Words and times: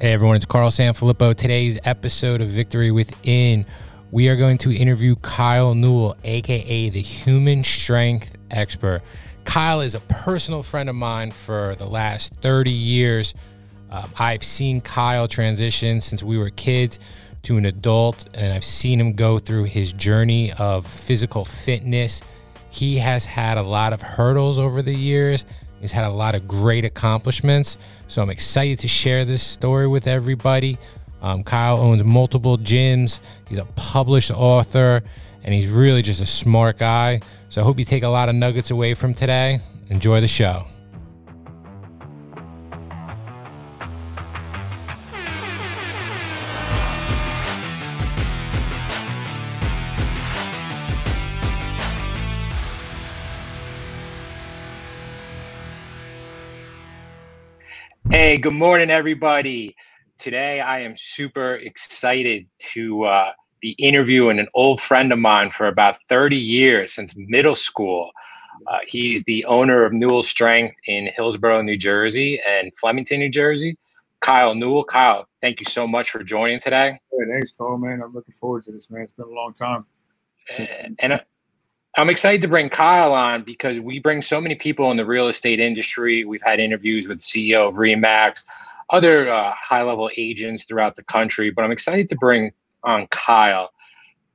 Hey 0.00 0.12
everyone, 0.12 0.36
it's 0.36 0.46
Carl 0.46 0.70
Sanfilippo. 0.70 1.36
Today's 1.36 1.78
episode 1.84 2.40
of 2.40 2.48
Victory 2.48 2.90
Within, 2.90 3.66
we 4.10 4.30
are 4.30 4.36
going 4.36 4.56
to 4.56 4.74
interview 4.74 5.14
Kyle 5.16 5.74
Newell, 5.74 6.16
aka 6.24 6.88
the 6.88 7.02
Human 7.02 7.62
Strength 7.62 8.38
Expert. 8.50 9.02
Kyle 9.44 9.82
is 9.82 9.94
a 9.94 10.00
personal 10.00 10.62
friend 10.62 10.88
of 10.88 10.96
mine 10.96 11.30
for 11.30 11.74
the 11.76 11.84
last 11.84 12.32
30 12.36 12.70
years. 12.70 13.34
Um, 13.90 14.10
I've 14.18 14.42
seen 14.42 14.80
Kyle 14.80 15.28
transition 15.28 16.00
since 16.00 16.22
we 16.22 16.38
were 16.38 16.48
kids 16.48 16.98
to 17.42 17.58
an 17.58 17.66
adult, 17.66 18.26
and 18.32 18.54
I've 18.54 18.64
seen 18.64 18.98
him 18.98 19.12
go 19.12 19.38
through 19.38 19.64
his 19.64 19.92
journey 19.92 20.50
of 20.54 20.86
physical 20.86 21.44
fitness. 21.44 22.22
He 22.70 22.96
has 22.96 23.26
had 23.26 23.58
a 23.58 23.62
lot 23.62 23.92
of 23.92 24.00
hurdles 24.00 24.58
over 24.58 24.80
the 24.80 24.94
years. 24.94 25.44
He's 25.80 25.92
had 25.92 26.04
a 26.04 26.10
lot 26.10 26.34
of 26.34 26.46
great 26.46 26.84
accomplishments. 26.84 27.78
So 28.08 28.22
I'm 28.22 28.30
excited 28.30 28.78
to 28.80 28.88
share 28.88 29.24
this 29.24 29.42
story 29.42 29.88
with 29.88 30.06
everybody. 30.06 30.78
Um, 31.22 31.42
Kyle 31.42 31.78
owns 31.78 32.02
multiple 32.04 32.58
gyms. 32.58 33.20
He's 33.48 33.58
a 33.58 33.64
published 33.76 34.30
author, 34.30 35.02
and 35.42 35.54
he's 35.54 35.68
really 35.68 36.02
just 36.02 36.20
a 36.22 36.26
smart 36.26 36.78
guy. 36.78 37.20
So 37.48 37.60
I 37.60 37.64
hope 37.64 37.78
you 37.78 37.84
take 37.84 38.02
a 38.02 38.08
lot 38.08 38.28
of 38.28 38.34
nuggets 38.34 38.70
away 38.70 38.94
from 38.94 39.14
today. 39.14 39.60
Enjoy 39.88 40.20
the 40.20 40.28
show. 40.28 40.66
Hey, 58.30 58.38
good 58.38 58.54
morning, 58.54 58.90
everybody. 58.90 59.74
Today, 60.20 60.60
I 60.60 60.82
am 60.82 60.96
super 60.96 61.56
excited 61.56 62.46
to 62.74 63.02
uh, 63.02 63.32
be 63.60 63.70
interviewing 63.72 64.38
an 64.38 64.46
old 64.54 64.80
friend 64.80 65.12
of 65.12 65.18
mine 65.18 65.50
for 65.50 65.66
about 65.66 65.96
30 66.08 66.36
years, 66.36 66.92
since 66.92 67.16
middle 67.16 67.56
school. 67.56 68.08
Uh, 68.68 68.78
he's 68.86 69.24
the 69.24 69.44
owner 69.46 69.84
of 69.84 69.92
Newell 69.92 70.22
Strength 70.22 70.76
in 70.86 71.08
Hillsborough, 71.16 71.62
New 71.62 71.76
Jersey, 71.76 72.40
and 72.48 72.72
Flemington, 72.76 73.18
New 73.18 73.30
Jersey. 73.30 73.76
Kyle 74.20 74.54
Newell. 74.54 74.84
Kyle, 74.84 75.26
thank 75.40 75.58
you 75.58 75.66
so 75.66 75.88
much 75.88 76.12
for 76.12 76.22
joining 76.22 76.60
today. 76.60 77.00
Hey, 77.10 77.32
thanks, 77.32 77.50
Cole, 77.50 77.78
man. 77.78 78.00
I'm 78.00 78.14
looking 78.14 78.34
forward 78.34 78.62
to 78.62 78.70
this, 78.70 78.90
man. 78.90 79.02
It's 79.02 79.12
been 79.12 79.26
a 79.26 79.28
long 79.28 79.54
time. 79.54 79.84
And 81.00 81.14
uh, 81.14 81.20
I'm 81.96 82.08
excited 82.08 82.40
to 82.42 82.48
bring 82.48 82.68
Kyle 82.68 83.12
on 83.12 83.42
because 83.42 83.80
we 83.80 83.98
bring 83.98 84.22
so 84.22 84.40
many 84.40 84.54
people 84.54 84.90
in 84.90 84.96
the 84.96 85.04
real 85.04 85.28
estate 85.28 85.58
industry. 85.58 86.24
We've 86.24 86.42
had 86.42 86.60
interviews 86.60 87.08
with 87.08 87.18
CEO 87.20 87.68
of 87.68 87.74
Remax, 87.74 88.44
other 88.90 89.28
uh, 89.28 89.52
high 89.52 89.82
level 89.82 90.10
agents 90.16 90.64
throughout 90.64 90.96
the 90.96 91.02
country, 91.02 91.50
but 91.50 91.64
I'm 91.64 91.72
excited 91.72 92.08
to 92.10 92.16
bring 92.16 92.52
on 92.84 93.08
Kyle 93.08 93.70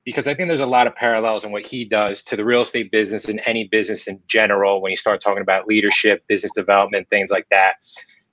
because 0.04 0.28
I 0.28 0.36
think 0.36 0.50
there's 0.50 0.60
a 0.60 0.66
lot 0.66 0.86
of 0.86 0.96
parallels 0.96 1.44
in 1.44 1.52
what 1.52 1.66
he 1.66 1.84
does 1.84 2.22
to 2.24 2.36
the 2.36 2.46
real 2.46 2.62
estate 2.62 2.92
business 2.92 3.26
and 3.26 3.42
any 3.46 3.68
business 3.68 4.08
in 4.08 4.20
general 4.28 4.82
when 4.82 4.92
you 4.92 4.98
start 4.98 5.20
talking 5.20 5.42
about 5.42 5.66
leadership, 5.66 6.24
business 6.28 6.52
development, 6.56 7.10
things 7.10 7.32
like 7.32 7.48
that. 7.50 7.76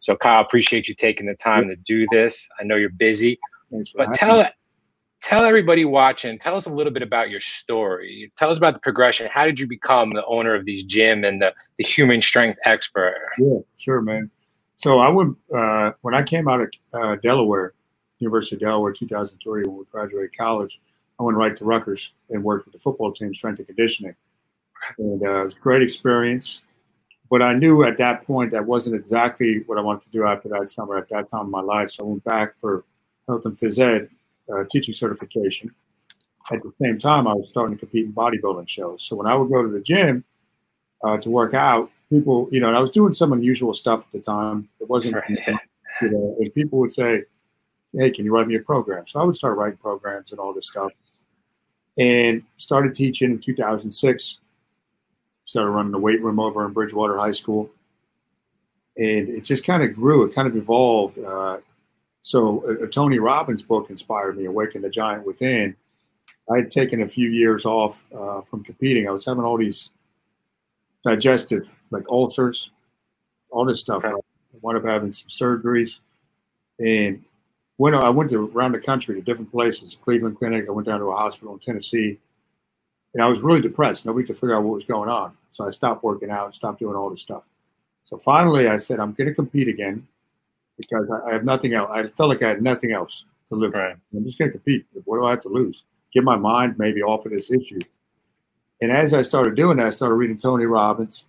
So, 0.00 0.16
Kyle, 0.16 0.42
appreciate 0.42 0.88
you 0.88 0.94
taking 0.94 1.26
the 1.26 1.34
time 1.34 1.68
to 1.68 1.76
do 1.76 2.06
this. 2.10 2.46
I 2.60 2.64
know 2.64 2.76
you're 2.76 2.90
busy, 2.90 3.38
but 3.96 4.14
tell 4.14 4.44
tell 5.22 5.44
everybody 5.44 5.84
watching, 5.84 6.38
tell 6.38 6.56
us 6.56 6.66
a 6.66 6.70
little 6.70 6.92
bit 6.92 7.02
about 7.02 7.30
your 7.30 7.40
story. 7.40 8.30
Tell 8.36 8.50
us 8.50 8.58
about 8.58 8.74
the 8.74 8.80
progression. 8.80 9.28
How 9.32 9.44
did 9.44 9.58
you 9.58 9.66
become 9.66 10.12
the 10.12 10.24
owner 10.26 10.54
of 10.54 10.64
these 10.64 10.84
gym 10.84 11.24
and 11.24 11.40
the, 11.40 11.54
the 11.78 11.84
human 11.84 12.20
strength 12.20 12.58
expert? 12.64 13.14
Yeah, 13.38 13.58
sure, 13.78 14.02
man. 14.02 14.30
So 14.76 14.98
I 14.98 15.08
went 15.08 15.36
uh, 15.54 15.92
when 16.02 16.14
I 16.14 16.22
came 16.22 16.48
out 16.48 16.60
of 16.60 16.72
uh, 16.92 17.16
Delaware, 17.16 17.72
University 18.18 18.56
of 18.56 18.60
Delaware, 18.60 18.92
2003, 18.92 19.62
when 19.64 19.76
we 19.78 19.84
graduated 19.90 20.36
college. 20.36 20.80
I 21.20 21.22
went 21.22 21.36
right 21.36 21.54
to 21.54 21.64
Rutgers 21.64 22.14
and 22.30 22.42
worked 22.42 22.66
with 22.66 22.72
the 22.72 22.80
football 22.80 23.12
team, 23.12 23.32
strength 23.32 23.58
and 23.58 23.68
conditioning, 23.68 24.16
and 24.98 25.22
uh, 25.22 25.42
it 25.42 25.44
was 25.44 25.54
a 25.54 25.60
great 25.60 25.82
experience. 25.82 26.62
But 27.30 27.42
I 27.42 27.54
knew 27.54 27.84
at 27.84 27.96
that 27.98 28.26
point 28.26 28.50
that 28.52 28.66
wasn't 28.66 28.96
exactly 28.96 29.62
what 29.66 29.78
I 29.78 29.82
wanted 29.82 30.02
to 30.02 30.10
do 30.10 30.24
after 30.24 30.48
that 30.48 30.68
summer. 30.68 30.96
At 30.98 31.08
that 31.10 31.28
time 31.28 31.44
in 31.44 31.50
my 31.50 31.60
life, 31.60 31.90
so 31.90 32.04
I 32.04 32.06
went 32.08 32.24
back 32.24 32.58
for 32.60 32.84
health 33.28 33.44
and 33.44 33.56
phys 33.56 33.78
ed 33.78 34.08
uh, 34.50 34.64
teaching 34.70 34.94
certification. 34.94 35.74
At 36.50 36.62
the 36.62 36.72
same 36.80 36.98
time, 36.98 37.26
I 37.26 37.34
was 37.34 37.48
starting 37.48 37.76
to 37.76 37.80
compete 37.80 38.06
in 38.06 38.12
bodybuilding 38.12 38.68
shows. 38.68 39.02
So 39.02 39.16
when 39.16 39.26
I 39.26 39.34
would 39.34 39.50
go 39.50 39.62
to 39.62 39.68
the 39.68 39.80
gym 39.80 40.24
uh, 41.04 41.18
to 41.18 41.30
work 41.30 41.54
out, 41.54 41.90
people, 42.12 42.48
you 42.50 42.60
know, 42.60 42.68
and 42.68 42.76
I 42.76 42.80
was 42.80 42.90
doing 42.90 43.12
some 43.12 43.32
unusual 43.32 43.72
stuff 43.74 44.04
at 44.06 44.12
the 44.12 44.20
time. 44.20 44.68
It 44.80 44.88
wasn't, 44.88 45.14
right. 45.14 45.58
you 46.02 46.10
know, 46.10 46.36
and 46.38 46.54
people 46.54 46.78
would 46.80 46.92
say, 46.92 47.24
"Hey, 47.92 48.10
can 48.10 48.24
you 48.24 48.34
write 48.34 48.46
me 48.46 48.56
a 48.56 48.60
program?" 48.60 49.06
So 49.06 49.20
I 49.20 49.24
would 49.24 49.36
start 49.36 49.56
writing 49.56 49.78
programs 49.78 50.30
and 50.32 50.40
all 50.40 50.52
this 50.52 50.68
stuff, 50.68 50.92
and 51.98 52.42
started 52.56 52.94
teaching 52.94 53.30
in 53.30 53.38
2006. 53.38 54.38
Started 55.44 55.70
running 55.70 55.92
the 55.92 55.98
weight 55.98 56.22
room 56.22 56.38
over 56.38 56.64
in 56.66 56.72
Bridgewater 56.72 57.16
High 57.16 57.32
School, 57.32 57.70
and 58.96 59.28
it 59.28 59.44
just 59.44 59.64
kind 59.64 59.82
of 59.82 59.94
grew. 59.94 60.24
It 60.24 60.34
kind 60.34 60.48
of 60.48 60.56
evolved. 60.56 61.18
Uh, 61.18 61.58
so 62.22 62.64
a, 62.64 62.84
a, 62.84 62.88
Tony 62.88 63.18
Robbins 63.18 63.62
book 63.62 63.90
inspired 63.90 64.38
me, 64.38 64.46
Awaken 64.46 64.80
the 64.80 64.88
Giant 64.88 65.26
Within. 65.26 65.76
I 66.50 66.58
had 66.58 66.70
taken 66.70 67.02
a 67.02 67.08
few 67.08 67.28
years 67.28 67.66
off 67.66 68.04
uh, 68.14 68.40
from 68.40 68.64
competing. 68.64 69.08
I 69.08 69.12
was 69.12 69.24
having 69.24 69.44
all 69.44 69.58
these 69.58 69.90
digestive, 71.04 71.72
like 71.90 72.04
ulcers, 72.10 72.70
all 73.50 73.64
this 73.64 73.80
stuff. 73.80 74.04
I 74.04 74.12
wound 74.60 74.78
up 74.78 74.84
having 74.84 75.12
some 75.12 75.28
surgeries, 75.28 76.00
and 76.78 77.22
when 77.76 77.94
I 77.94 78.10
went 78.10 78.30
to 78.30 78.50
around 78.54 78.72
the 78.72 78.80
country 78.80 79.16
to 79.16 79.20
different 79.20 79.50
places, 79.50 79.98
Cleveland 80.00 80.38
Clinic. 80.38 80.66
I 80.68 80.70
went 80.70 80.86
down 80.86 81.00
to 81.00 81.06
a 81.06 81.16
hospital 81.16 81.54
in 81.54 81.58
Tennessee, 81.58 82.18
and 83.14 83.22
I 83.22 83.28
was 83.28 83.40
really 83.40 83.60
depressed. 83.60 84.06
Nobody 84.06 84.26
could 84.26 84.36
figure 84.36 84.54
out 84.54 84.62
what 84.62 84.74
was 84.74 84.84
going 84.84 85.08
on, 85.08 85.36
so 85.50 85.66
I 85.66 85.70
stopped 85.70 86.04
working 86.04 86.30
out, 86.30 86.54
stopped 86.54 86.78
doing 86.78 86.94
all 86.94 87.10
this 87.10 87.22
stuff. 87.22 87.48
So 88.04 88.16
finally, 88.16 88.68
I 88.68 88.76
said, 88.76 89.00
I'm 89.00 89.12
going 89.12 89.28
to 89.28 89.34
compete 89.34 89.66
again 89.66 90.06
because 90.88 91.08
I, 91.10 91.30
I, 91.30 91.32
have 91.32 91.44
nothing 91.44 91.74
else. 91.74 91.90
I 91.92 92.06
felt 92.08 92.28
like 92.28 92.42
I 92.42 92.48
had 92.48 92.62
nothing 92.62 92.92
else 92.92 93.24
to 93.48 93.54
live 93.54 93.74
right. 93.74 93.96
for. 94.10 94.18
I'm 94.18 94.24
just 94.24 94.38
going 94.38 94.50
to 94.50 94.58
compete. 94.58 94.86
What 95.04 95.18
do 95.18 95.24
I 95.24 95.30
have 95.30 95.40
to 95.40 95.48
lose? 95.48 95.84
Get 96.12 96.24
my 96.24 96.36
mind 96.36 96.76
maybe 96.78 97.02
off 97.02 97.26
of 97.26 97.32
this 97.32 97.50
issue. 97.50 97.78
And 98.80 98.90
as 98.90 99.14
I 99.14 99.22
started 99.22 99.54
doing 99.54 99.76
that, 99.78 99.86
I 99.86 99.90
started 99.90 100.16
reading 100.16 100.36
Tony 100.36 100.66
Robbins 100.66 101.26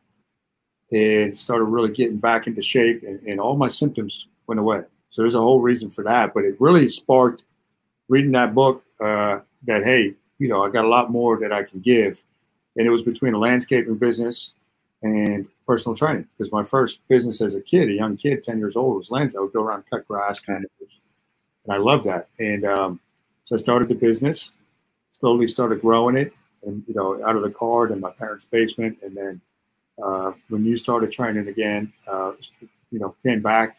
and 0.91 1.35
started 1.35 1.65
really 1.65 1.91
getting 1.91 2.17
back 2.17 2.47
into 2.47 2.61
shape, 2.61 3.03
and, 3.03 3.19
and 3.27 3.39
all 3.39 3.55
my 3.55 3.67
symptoms 3.67 4.27
went 4.47 4.59
away. 4.59 4.81
So 5.09 5.21
there's 5.21 5.35
a 5.35 5.41
whole 5.41 5.61
reason 5.61 5.89
for 5.89 6.03
that. 6.03 6.33
But 6.33 6.45
it 6.45 6.55
really 6.59 6.89
sparked 6.89 7.45
reading 8.09 8.31
that 8.33 8.55
book 8.55 8.83
uh, 8.99 9.39
that, 9.65 9.83
hey, 9.83 10.15
you 10.39 10.47
know, 10.47 10.63
I 10.63 10.69
got 10.69 10.85
a 10.85 10.89
lot 10.89 11.11
more 11.11 11.39
that 11.39 11.53
I 11.53 11.63
can 11.63 11.79
give. 11.79 12.21
And 12.75 12.87
it 12.87 12.89
was 12.89 13.03
between 13.03 13.33
a 13.33 13.39
landscaping 13.39 13.95
business 13.95 14.53
and 15.03 15.47
personal 15.65 15.95
training 15.95 16.27
because 16.37 16.51
my 16.51 16.63
first 16.63 17.07
business 17.07 17.41
as 17.41 17.55
a 17.55 17.61
kid, 17.61 17.89
a 17.89 17.93
young 17.93 18.17
kid, 18.17 18.43
10 18.43 18.57
years 18.57 18.75
old, 18.75 18.97
was 18.97 19.11
lands. 19.11 19.35
I 19.35 19.39
would 19.39 19.53
go 19.53 19.63
around 19.63 19.83
cut 19.89 20.07
grass, 20.07 20.39
kind 20.39 20.63
of 20.63 20.71
and 21.65 21.73
I 21.73 21.77
love 21.77 22.03
that. 22.03 22.29
And 22.39 22.65
um, 22.65 22.99
so 23.45 23.55
I 23.55 23.59
started 23.59 23.87
the 23.87 23.95
business, 23.95 24.51
slowly 25.11 25.47
started 25.47 25.81
growing 25.81 26.17
it, 26.17 26.33
and 26.63 26.83
you 26.87 26.93
know, 26.93 27.23
out 27.25 27.35
of 27.35 27.43
the 27.43 27.49
car 27.49 27.91
in 27.91 27.99
my 27.99 28.11
parents' 28.11 28.45
basement, 28.45 28.97
and 29.01 29.15
then 29.15 29.41
uh, 30.03 30.31
when 30.49 30.65
you 30.65 30.77
started 30.77 31.11
training 31.11 31.47
again, 31.47 31.91
uh, 32.07 32.33
you 32.91 32.99
know, 32.99 33.15
came 33.23 33.41
back, 33.41 33.77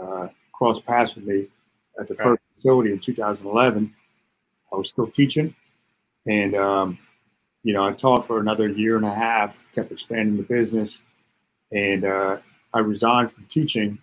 uh, 0.00 0.28
crossed 0.52 0.84
paths 0.84 1.14
with 1.14 1.24
me 1.24 1.46
at 1.98 2.08
the 2.08 2.14
first 2.14 2.42
facility 2.56 2.92
in 2.92 2.98
2011. 2.98 3.94
I 4.72 4.76
was 4.76 4.88
still 4.88 5.06
teaching, 5.06 5.54
and 6.26 6.54
um, 6.54 6.98
you 7.62 7.72
know, 7.72 7.84
I 7.84 7.92
taught 7.92 8.26
for 8.26 8.38
another 8.38 8.68
year 8.68 8.96
and 8.96 9.04
a 9.04 9.14
half, 9.14 9.60
kept 9.74 9.90
expanding 9.92 10.36
the 10.36 10.42
business, 10.42 11.00
and 11.72 12.04
uh, 12.04 12.38
I 12.72 12.78
resigned 12.80 13.32
from 13.32 13.44
teaching 13.46 13.98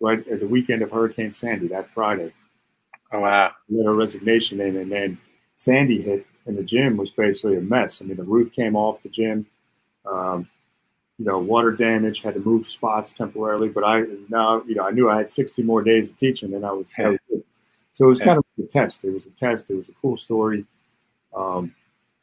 right 0.00 0.26
at 0.28 0.40
the 0.40 0.46
weekend 0.46 0.82
of 0.82 0.90
Hurricane 0.90 1.32
Sandy 1.32 1.68
that 1.68 1.86
Friday. 1.86 2.32
Oh 3.12 3.20
wow! 3.20 3.52
Let 3.68 3.86
a 3.86 3.92
resignation 3.92 4.60
in, 4.60 4.76
and 4.76 4.90
then 4.90 5.18
Sandy 5.54 6.02
hit, 6.02 6.26
and 6.46 6.56
the 6.56 6.64
gym 6.64 6.96
was 6.96 7.10
basically 7.10 7.56
a 7.56 7.60
mess. 7.60 8.02
I 8.02 8.06
mean, 8.06 8.16
the 8.16 8.24
roof 8.24 8.52
came 8.52 8.76
off 8.76 9.02
the 9.02 9.08
gym. 9.08 9.46
Um, 10.04 10.48
you 11.18 11.24
know, 11.24 11.38
water 11.38 11.70
damage, 11.70 12.22
had 12.22 12.34
to 12.34 12.40
move 12.40 12.66
spots 12.66 13.12
temporarily. 13.12 13.68
But 13.68 13.84
I 13.84 14.04
now, 14.28 14.62
you 14.66 14.74
know, 14.74 14.86
I 14.86 14.90
knew 14.90 15.08
I 15.08 15.18
had 15.18 15.30
60 15.30 15.62
more 15.62 15.82
days 15.82 16.10
of 16.10 16.16
teaching, 16.16 16.54
and 16.54 16.66
I 16.66 16.72
was, 16.72 16.92
yeah. 16.98 17.16
so 17.92 18.04
it 18.04 18.08
was 18.08 18.18
yeah. 18.18 18.26
kind 18.26 18.38
of 18.38 18.44
a 18.58 18.66
test. 18.66 19.04
It 19.04 19.10
was 19.10 19.26
a 19.26 19.30
test. 19.30 19.70
It 19.70 19.76
was 19.76 19.88
a 19.88 19.92
cool 19.92 20.16
story. 20.16 20.64
Um, 21.36 21.74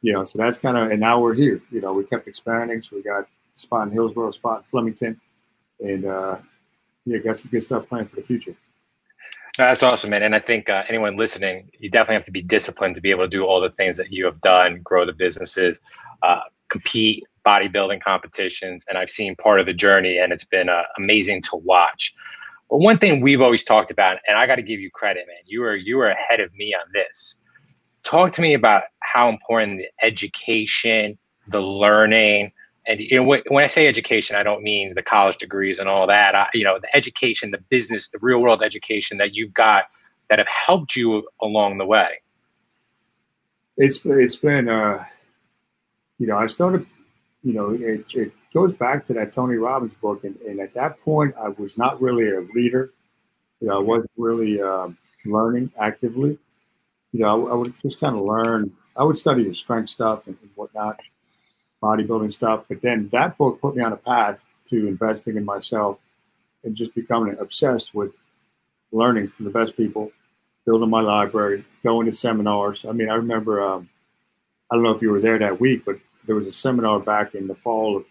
you 0.02 0.12
know, 0.12 0.24
so 0.24 0.36
that's 0.36 0.58
kind 0.58 0.76
of, 0.76 0.90
and 0.90 1.00
now 1.00 1.20
we're 1.20 1.34
here. 1.34 1.60
You 1.70 1.80
know, 1.80 1.92
we 1.92 2.04
kept 2.04 2.28
expanding, 2.28 2.82
so 2.82 2.96
we 2.96 3.02
got 3.02 3.26
spot 3.56 3.88
in 3.88 3.92
Hillsborough, 3.92 4.30
spot 4.30 4.58
in 4.58 4.64
Flemington, 4.64 5.20
and 5.80 6.04
uh, 6.04 6.38
yeah, 7.04 7.18
got 7.18 7.38
some 7.38 7.50
good 7.50 7.62
stuff 7.62 7.88
planned 7.88 8.10
for 8.10 8.16
the 8.16 8.22
future. 8.22 8.54
That's 9.58 9.82
awesome, 9.82 10.10
man. 10.10 10.22
And 10.22 10.34
I 10.34 10.40
think 10.40 10.70
uh, 10.70 10.84
anyone 10.88 11.16
listening, 11.16 11.70
you 11.78 11.90
definitely 11.90 12.14
have 12.14 12.24
to 12.24 12.30
be 12.30 12.40
disciplined 12.40 12.94
to 12.94 13.02
be 13.02 13.10
able 13.10 13.24
to 13.24 13.28
do 13.28 13.44
all 13.44 13.60
the 13.60 13.70
things 13.70 13.98
that 13.98 14.10
you 14.10 14.24
have 14.24 14.40
done, 14.40 14.80
grow 14.82 15.04
the 15.04 15.12
businesses, 15.12 15.78
uh, 16.22 16.40
compete, 16.70 17.24
bodybuilding 17.44 18.02
competitions. 18.02 18.82
And 18.88 18.96
I've 18.96 19.10
seen 19.10 19.36
part 19.36 19.60
of 19.60 19.66
the 19.66 19.74
journey, 19.74 20.18
and 20.18 20.32
it's 20.32 20.44
been 20.44 20.70
uh, 20.70 20.84
amazing 20.96 21.42
to 21.42 21.56
watch. 21.56 22.14
But 22.70 22.78
one 22.78 22.98
thing 22.98 23.20
we've 23.20 23.42
always 23.42 23.62
talked 23.62 23.90
about, 23.90 24.18
and 24.26 24.38
I 24.38 24.46
got 24.46 24.56
to 24.56 24.62
give 24.62 24.80
you 24.80 24.90
credit, 24.90 25.26
man. 25.26 25.42
You 25.44 25.60
were 25.60 25.76
you 25.76 25.98
were 25.98 26.08
ahead 26.08 26.40
of 26.40 26.50
me 26.54 26.74
on 26.74 26.90
this. 26.94 27.38
Talk 28.04 28.32
to 28.32 28.40
me 28.40 28.54
about 28.54 28.84
how 29.00 29.28
important 29.28 29.78
the 29.78 30.06
education, 30.06 31.18
the 31.48 31.60
learning, 31.60 32.52
and 32.86 33.00
you 33.00 33.22
know 33.22 33.40
when 33.48 33.64
I 33.64 33.68
say 33.68 33.86
education, 33.86 34.36
I 34.36 34.42
don't 34.42 34.62
mean 34.62 34.94
the 34.94 35.02
college 35.02 35.36
degrees 35.36 35.78
and 35.78 35.88
all 35.88 36.06
that. 36.06 36.34
I, 36.34 36.48
you 36.52 36.64
know, 36.64 36.78
the 36.80 36.94
education, 36.96 37.50
the 37.50 37.58
business, 37.58 38.08
the 38.08 38.18
real 38.20 38.40
world 38.40 38.62
education 38.62 39.18
that 39.18 39.34
you've 39.34 39.54
got 39.54 39.84
that 40.28 40.38
have 40.38 40.48
helped 40.48 40.96
you 40.96 41.28
along 41.40 41.78
the 41.78 41.86
way. 41.86 42.08
It's 43.76 44.00
it's 44.04 44.36
been, 44.36 44.68
uh, 44.68 45.04
you 46.18 46.26
know, 46.26 46.36
I 46.36 46.46
started, 46.46 46.86
you 47.42 47.52
know, 47.52 47.70
it, 47.70 48.04
it 48.14 48.32
goes 48.52 48.72
back 48.72 49.06
to 49.06 49.12
that 49.14 49.32
Tony 49.32 49.56
Robbins 49.56 49.94
book, 49.94 50.24
and, 50.24 50.36
and 50.40 50.60
at 50.60 50.74
that 50.74 51.00
point, 51.00 51.34
I 51.40 51.48
was 51.48 51.78
not 51.78 52.00
really 52.00 52.30
a 52.30 52.40
leader. 52.54 52.92
You 53.60 53.68
know, 53.68 53.78
I 53.78 53.82
wasn't 53.82 54.10
really 54.16 54.60
um, 54.60 54.98
learning 55.24 55.70
actively. 55.80 56.36
You 57.12 57.20
know, 57.20 57.46
I, 57.46 57.52
I 57.52 57.54
would 57.54 57.74
just 57.80 58.00
kind 58.00 58.16
of 58.16 58.22
learn. 58.24 58.72
I 58.96 59.04
would 59.04 59.16
study 59.16 59.44
the 59.44 59.54
strength 59.54 59.90
stuff 59.90 60.26
and, 60.26 60.36
and 60.42 60.50
whatnot 60.56 60.98
bodybuilding 61.82 62.32
stuff. 62.32 62.64
But 62.68 62.82
then 62.82 63.08
that 63.12 63.36
book 63.36 63.60
put 63.60 63.76
me 63.76 63.82
on 63.82 63.92
a 63.92 63.96
path 63.96 64.46
to 64.68 64.86
investing 64.86 65.36
in 65.36 65.44
myself 65.44 65.98
and 66.64 66.74
just 66.74 66.94
becoming 66.94 67.36
obsessed 67.38 67.94
with 67.94 68.12
learning 68.92 69.28
from 69.28 69.44
the 69.46 69.50
best 69.50 69.76
people, 69.76 70.12
building 70.64 70.90
my 70.90 71.00
library, 71.00 71.64
going 71.82 72.06
to 72.06 72.12
seminars. 72.12 72.84
I 72.84 72.92
mean, 72.92 73.10
I 73.10 73.14
remember, 73.14 73.60
um, 73.60 73.88
I 74.70 74.76
don't 74.76 74.84
know 74.84 74.94
if 74.94 75.02
you 75.02 75.10
were 75.10 75.20
there 75.20 75.38
that 75.38 75.60
week, 75.60 75.84
but 75.84 75.96
there 76.26 76.36
was 76.36 76.46
a 76.46 76.52
seminar 76.52 77.00
back 77.00 77.34
in 77.34 77.48
the 77.48 77.54
fall 77.54 77.96
of 77.96 78.04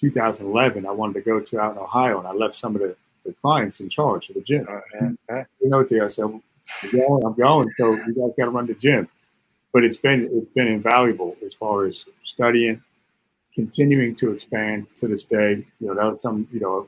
2011 0.00 0.86
I 0.86 0.90
wanted 0.90 1.14
to 1.14 1.20
go 1.22 1.40
to 1.40 1.60
out 1.60 1.72
in 1.72 1.78
Ohio, 1.78 2.18
and 2.18 2.28
I 2.28 2.32
left 2.32 2.54
some 2.54 2.74
of 2.74 2.82
the, 2.82 2.96
the 3.24 3.32
clients 3.40 3.80
in 3.80 3.88
charge 3.88 4.28
of 4.28 4.34
the 4.34 4.42
gym. 4.42 4.66
Uh, 4.68 4.80
You 5.60 5.70
know, 5.70 5.84
to 5.84 6.04
I 6.04 6.08
said, 6.08 6.24
I'm 6.24 6.42
going, 6.92 7.24
I'm 7.24 7.34
going, 7.34 7.70
so 7.78 7.92
you 7.94 8.14
guys 8.14 8.34
got 8.36 8.44
to 8.46 8.50
run 8.50 8.66
the 8.66 8.74
gym. 8.74 9.08
But 9.72 9.84
it's 9.84 9.96
been 9.96 10.28
it's 10.32 10.52
been 10.54 10.68
invaluable 10.68 11.36
as 11.44 11.54
far 11.54 11.84
as 11.84 12.06
studying, 12.22 12.82
continuing 13.56 14.14
to 14.14 14.30
expand 14.30 14.86
to 14.96 15.08
this 15.08 15.24
day. 15.24 15.66
You 15.80 15.88
know, 15.88 15.94
that's 15.94 16.22
some, 16.22 16.46
you 16.52 16.60
know, 16.60 16.86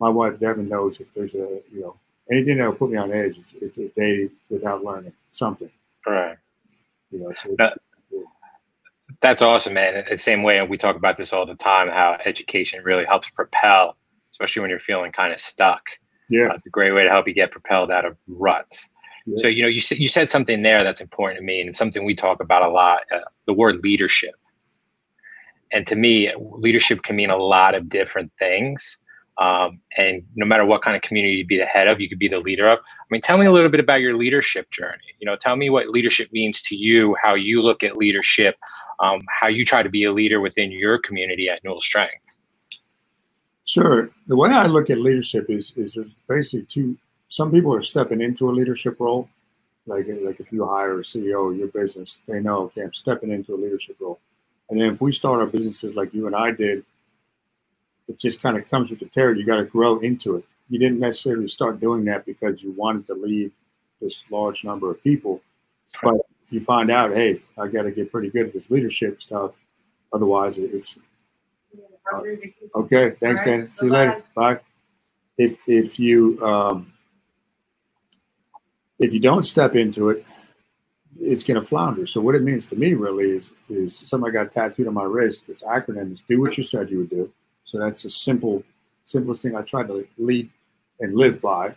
my 0.00 0.08
wife 0.08 0.38
Devin 0.38 0.68
knows 0.68 1.00
if 1.00 1.12
there's 1.12 1.34
a, 1.34 1.60
you 1.72 1.80
know, 1.80 1.96
anything 2.30 2.58
that 2.58 2.66
will 2.68 2.76
put 2.76 2.90
me 2.90 2.96
on 2.96 3.12
edge, 3.12 3.36
it's, 3.36 3.54
it's 3.60 3.78
a 3.78 3.88
day 3.88 4.30
without 4.48 4.82
learning 4.82 5.12
something. 5.30 5.70
Right. 6.06 6.36
You 7.10 7.18
know, 7.18 7.32
so 7.32 7.54
that, 7.58 7.78
that's 9.20 9.42
awesome, 9.42 9.74
man. 9.74 10.04
The 10.08 10.18
same 10.18 10.42
way, 10.42 10.58
and 10.58 10.70
we 10.70 10.78
talk 10.78 10.96
about 10.96 11.16
this 11.16 11.32
all 11.32 11.46
the 11.46 11.56
time, 11.56 11.88
how 11.88 12.16
education 12.24 12.82
really 12.84 13.04
helps 13.04 13.28
propel, 13.28 13.96
especially 14.30 14.60
when 14.60 14.70
you're 14.70 14.78
feeling 14.78 15.12
kind 15.12 15.32
of 15.32 15.40
stuck. 15.40 15.82
Yeah. 16.30 16.48
Uh, 16.48 16.54
it's 16.54 16.66
a 16.66 16.70
great 16.70 16.92
way 16.92 17.04
to 17.04 17.10
help 17.10 17.26
you 17.26 17.34
get 17.34 17.50
propelled 17.50 17.90
out 17.90 18.04
of 18.04 18.16
ruts. 18.28 18.88
Yeah. 19.26 19.34
So, 19.38 19.48
you 19.48 19.62
know, 19.62 19.68
you 19.68 19.80
said, 19.80 19.98
you 19.98 20.08
said 20.08 20.30
something 20.30 20.62
there 20.62 20.84
that's 20.84 21.00
important 21.00 21.38
to 21.38 21.44
me 21.44 21.60
and 21.60 21.76
something 21.76 22.04
we 22.04 22.14
talk 22.14 22.40
about 22.40 22.62
a 22.62 22.68
lot, 22.68 23.00
uh, 23.12 23.20
the 23.46 23.52
word 23.52 23.80
leadership 23.82 24.34
and 25.72 25.86
to 25.86 25.96
me, 25.96 26.32
leadership 26.36 27.02
can 27.02 27.16
mean 27.16 27.30
a 27.30 27.36
lot 27.36 27.74
of 27.74 27.88
different 27.88 28.32
things. 28.38 28.98
Um, 29.36 29.80
and 29.96 30.22
no 30.36 30.46
matter 30.46 30.64
what 30.64 30.82
kind 30.82 30.94
of 30.94 31.02
community 31.02 31.34
you 31.34 31.46
be 31.46 31.58
the 31.58 31.66
head 31.66 31.92
of, 31.92 32.00
you 32.00 32.08
could 32.08 32.20
be 32.20 32.28
the 32.28 32.38
leader 32.38 32.68
of. 32.68 32.78
I 32.78 33.06
mean, 33.10 33.20
tell 33.20 33.36
me 33.36 33.46
a 33.46 33.52
little 33.52 33.70
bit 33.70 33.80
about 33.80 34.00
your 34.00 34.16
leadership 34.16 34.70
journey. 34.70 35.14
You 35.18 35.26
know, 35.26 35.36
tell 35.36 35.56
me 35.56 35.70
what 35.70 35.88
leadership 35.88 36.28
means 36.32 36.62
to 36.62 36.76
you, 36.76 37.16
how 37.20 37.34
you 37.34 37.60
look 37.60 37.82
at 37.82 37.96
leadership, 37.96 38.56
um, 39.00 39.22
how 39.40 39.48
you 39.48 39.64
try 39.64 39.82
to 39.82 39.88
be 39.88 40.04
a 40.04 40.12
leader 40.12 40.40
within 40.40 40.70
your 40.70 40.98
community 40.98 41.48
at 41.48 41.64
Newell 41.64 41.80
Strength. 41.80 42.36
Sure. 43.64 44.10
The 44.28 44.36
way 44.36 44.50
I 44.50 44.66
look 44.66 44.90
at 44.90 44.98
leadership 44.98 45.46
is 45.48 45.72
is 45.76 45.94
there's 45.94 46.16
basically 46.28 46.66
two. 46.66 46.96
Some 47.28 47.50
people 47.50 47.74
are 47.74 47.82
stepping 47.82 48.20
into 48.20 48.48
a 48.48 48.52
leadership 48.52 49.00
role, 49.00 49.28
like 49.86 50.06
like 50.22 50.38
if 50.38 50.52
you 50.52 50.66
hire 50.66 50.98
a 50.98 51.02
CEO 51.02 51.50
of 51.50 51.58
your 51.58 51.68
business, 51.68 52.20
they 52.28 52.40
know 52.40 52.64
okay, 52.64 52.82
I'm 52.82 52.92
stepping 52.92 53.30
into 53.30 53.54
a 53.54 53.56
leadership 53.56 53.96
role. 54.00 54.20
And 54.70 54.80
then 54.80 54.92
if 54.92 55.00
we 55.00 55.12
start 55.12 55.40
our 55.40 55.46
businesses 55.46 55.94
like 55.94 56.14
you 56.14 56.26
and 56.26 56.34
I 56.34 56.50
did, 56.50 56.84
it 58.08 58.18
just 58.18 58.42
kind 58.42 58.56
of 58.56 58.68
comes 58.70 58.90
with 58.90 58.98
the 59.00 59.06
territory. 59.06 59.40
You 59.40 59.46
got 59.46 59.56
to 59.56 59.64
grow 59.64 59.98
into 59.98 60.36
it. 60.36 60.44
You 60.68 60.78
didn't 60.78 61.00
necessarily 61.00 61.48
start 61.48 61.80
doing 61.80 62.04
that 62.06 62.24
because 62.24 62.62
you 62.62 62.72
wanted 62.72 63.06
to 63.08 63.14
lead 63.14 63.52
this 64.00 64.24
large 64.30 64.64
number 64.64 64.90
of 64.90 65.02
people, 65.02 65.42
but 66.02 66.16
you 66.50 66.60
find 66.60 66.90
out, 66.90 67.12
hey, 67.12 67.42
I 67.58 67.68
got 67.68 67.82
to 67.82 67.90
get 67.90 68.10
pretty 68.10 68.30
good 68.30 68.46
at 68.46 68.52
this 68.52 68.70
leadership 68.70 69.22
stuff. 69.22 69.52
Otherwise, 70.12 70.58
it's 70.58 70.98
uh, 72.12 72.20
okay. 72.74 73.10
Thanks, 73.20 73.40
right. 73.40 73.58
Dan. 73.58 73.70
See 73.70 73.86
you 73.86 73.92
later. 73.92 74.22
Bye. 74.34 74.60
If 75.36 75.58
if 75.66 75.98
you 75.98 76.38
um, 76.44 76.92
if 78.98 79.12
you 79.12 79.20
don't 79.20 79.42
step 79.42 79.74
into 79.74 80.10
it, 80.10 80.24
it's 81.20 81.42
going 81.42 81.60
to 81.60 81.66
flounder. 81.66 82.06
So 82.06 82.20
what 82.20 82.34
it 82.34 82.42
means 82.42 82.66
to 82.68 82.76
me 82.76 82.94
really 82.94 83.30
is 83.30 83.54
is 83.68 83.96
something 83.96 84.28
I 84.28 84.32
got 84.32 84.52
tattooed 84.52 84.88
on 84.88 84.94
my 84.94 85.04
wrist. 85.04 85.46
This 85.46 85.62
acronym 85.62 86.12
is 86.12 86.22
do 86.22 86.40
what 86.40 86.56
you 86.56 86.62
said 86.62 86.90
you 86.90 86.98
would 86.98 87.10
do. 87.10 87.32
So 87.64 87.78
that's 87.78 88.04
a 88.04 88.10
simple, 88.10 88.62
simplest 89.04 89.42
thing 89.42 89.56
I 89.56 89.62
try 89.62 89.84
to 89.84 90.06
lead 90.18 90.50
and 91.00 91.16
live 91.16 91.40
by. 91.40 91.74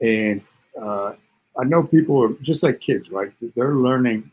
And 0.00 0.42
uh, 0.80 1.14
I 1.58 1.64
know 1.64 1.84
people 1.84 2.22
are 2.22 2.32
just 2.40 2.62
like 2.62 2.80
kids, 2.80 3.10
right? 3.10 3.32
They're 3.54 3.74
learning. 3.74 4.30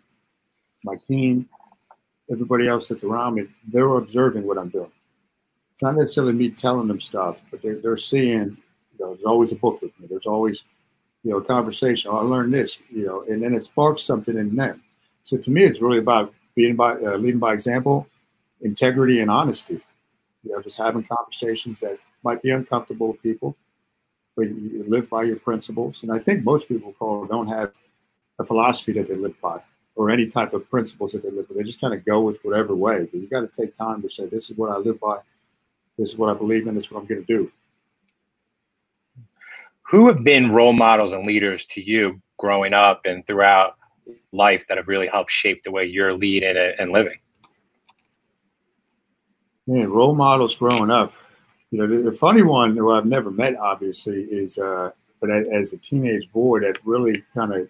My 0.83 0.95
team, 0.95 1.49
everybody 2.31 2.67
else 2.67 2.87
that's 2.87 3.03
around 3.03 3.35
me, 3.35 3.47
they're 3.67 3.97
observing 3.97 4.47
what 4.47 4.57
I'm 4.57 4.69
doing. 4.69 4.91
It's 5.73 5.83
not 5.83 5.95
necessarily 5.95 6.33
me 6.33 6.49
telling 6.49 6.87
them 6.87 7.01
stuff, 7.01 7.43
but 7.51 7.61
they're, 7.61 7.79
they're 7.79 7.97
seeing. 7.97 8.57
You 8.97 9.05
know, 9.05 9.13
there's 9.13 9.25
always 9.25 9.51
a 9.51 9.55
book 9.57 9.81
with 9.81 9.97
me. 9.99 10.07
There's 10.09 10.25
always 10.25 10.63
you 11.23 11.31
know, 11.31 11.41
conversation. 11.41 12.11
I 12.11 12.19
learned 12.19 12.53
this, 12.53 12.79
you 12.89 13.05
know, 13.05 13.23
and 13.27 13.43
then 13.43 13.53
it 13.53 13.63
sparks 13.63 14.03
something 14.03 14.37
in 14.37 14.55
them. 14.55 14.81
So 15.23 15.37
to 15.37 15.51
me, 15.51 15.63
it's 15.63 15.81
really 15.81 15.99
about 15.99 16.33
being 16.55 16.75
by 16.75 16.93
uh, 16.93 17.17
leading 17.17 17.39
by 17.39 17.53
example, 17.53 18.07
integrity, 18.61 19.19
and 19.19 19.29
honesty. 19.29 19.81
You 20.43 20.51
know, 20.51 20.61
just 20.61 20.77
having 20.77 21.03
conversations 21.03 21.81
that 21.81 21.97
might 22.23 22.41
be 22.41 22.51
uncomfortable 22.51 23.09
with 23.09 23.21
people, 23.21 23.57
but 24.35 24.47
you, 24.47 24.55
you 24.55 24.85
live 24.87 25.09
by 25.09 25.23
your 25.23 25.35
principles. 25.35 26.03
And 26.03 26.11
I 26.11 26.19
think 26.19 26.43
most 26.43 26.67
people 26.67 26.93
call 26.93 27.25
don't 27.25 27.47
have 27.47 27.71
a 28.39 28.45
philosophy 28.45 28.93
that 28.93 29.09
they 29.09 29.15
live 29.15 29.39
by 29.41 29.61
or 29.95 30.09
any 30.09 30.27
type 30.27 30.53
of 30.53 30.69
principles 30.69 31.11
that 31.11 31.23
they 31.23 31.29
live 31.29 31.49
by. 31.49 31.55
They 31.55 31.63
just 31.63 31.81
kind 31.81 31.93
of 31.93 32.05
go 32.05 32.21
with 32.21 32.39
whatever 32.43 32.73
way. 32.73 33.05
But 33.11 33.19
you 33.19 33.27
got 33.27 33.41
to 33.41 33.47
take 33.47 33.75
time 33.75 34.01
to 34.01 34.09
say, 34.09 34.27
this 34.27 34.49
is 34.49 34.57
what 34.57 34.71
I 34.71 34.77
live 34.77 34.99
by. 34.99 35.17
This 35.97 36.11
is 36.11 36.17
what 36.17 36.29
I 36.29 36.33
believe 36.33 36.65
in. 36.65 36.75
This 36.75 36.85
is 36.85 36.91
what 36.91 37.01
I'm 37.01 37.05
going 37.05 37.25
to 37.25 37.27
do 37.27 37.51
who 39.89 40.07
have 40.07 40.23
been 40.23 40.51
role 40.51 40.73
models 40.73 41.13
and 41.13 41.25
leaders 41.25 41.65
to 41.65 41.81
you 41.81 42.21
growing 42.37 42.73
up 42.73 43.01
and 43.05 43.25
throughout 43.25 43.75
life 44.31 44.65
that 44.67 44.77
have 44.77 44.87
really 44.87 45.07
helped 45.07 45.31
shape 45.31 45.63
the 45.63 45.71
way 45.71 45.85
you're 45.85 46.13
leading 46.13 46.55
and 46.57 46.91
living? 46.91 47.17
Man, 49.65 49.89
role 49.89 50.15
models 50.15 50.55
growing 50.55 50.91
up. 50.91 51.13
You 51.71 51.79
know, 51.79 51.87
the, 51.87 52.03
the 52.03 52.11
funny 52.11 52.41
one 52.41 52.75
who 52.75 52.91
I've 52.91 53.05
never 53.05 53.31
met, 53.31 53.55
obviously, 53.57 54.23
is, 54.23 54.57
uh, 54.57 54.91
but 55.19 55.31
as, 55.31 55.47
as 55.47 55.73
a 55.73 55.77
teenage 55.77 56.31
boy, 56.31 56.59
that 56.61 56.77
really 56.83 57.23
kind 57.35 57.53
of 57.53 57.69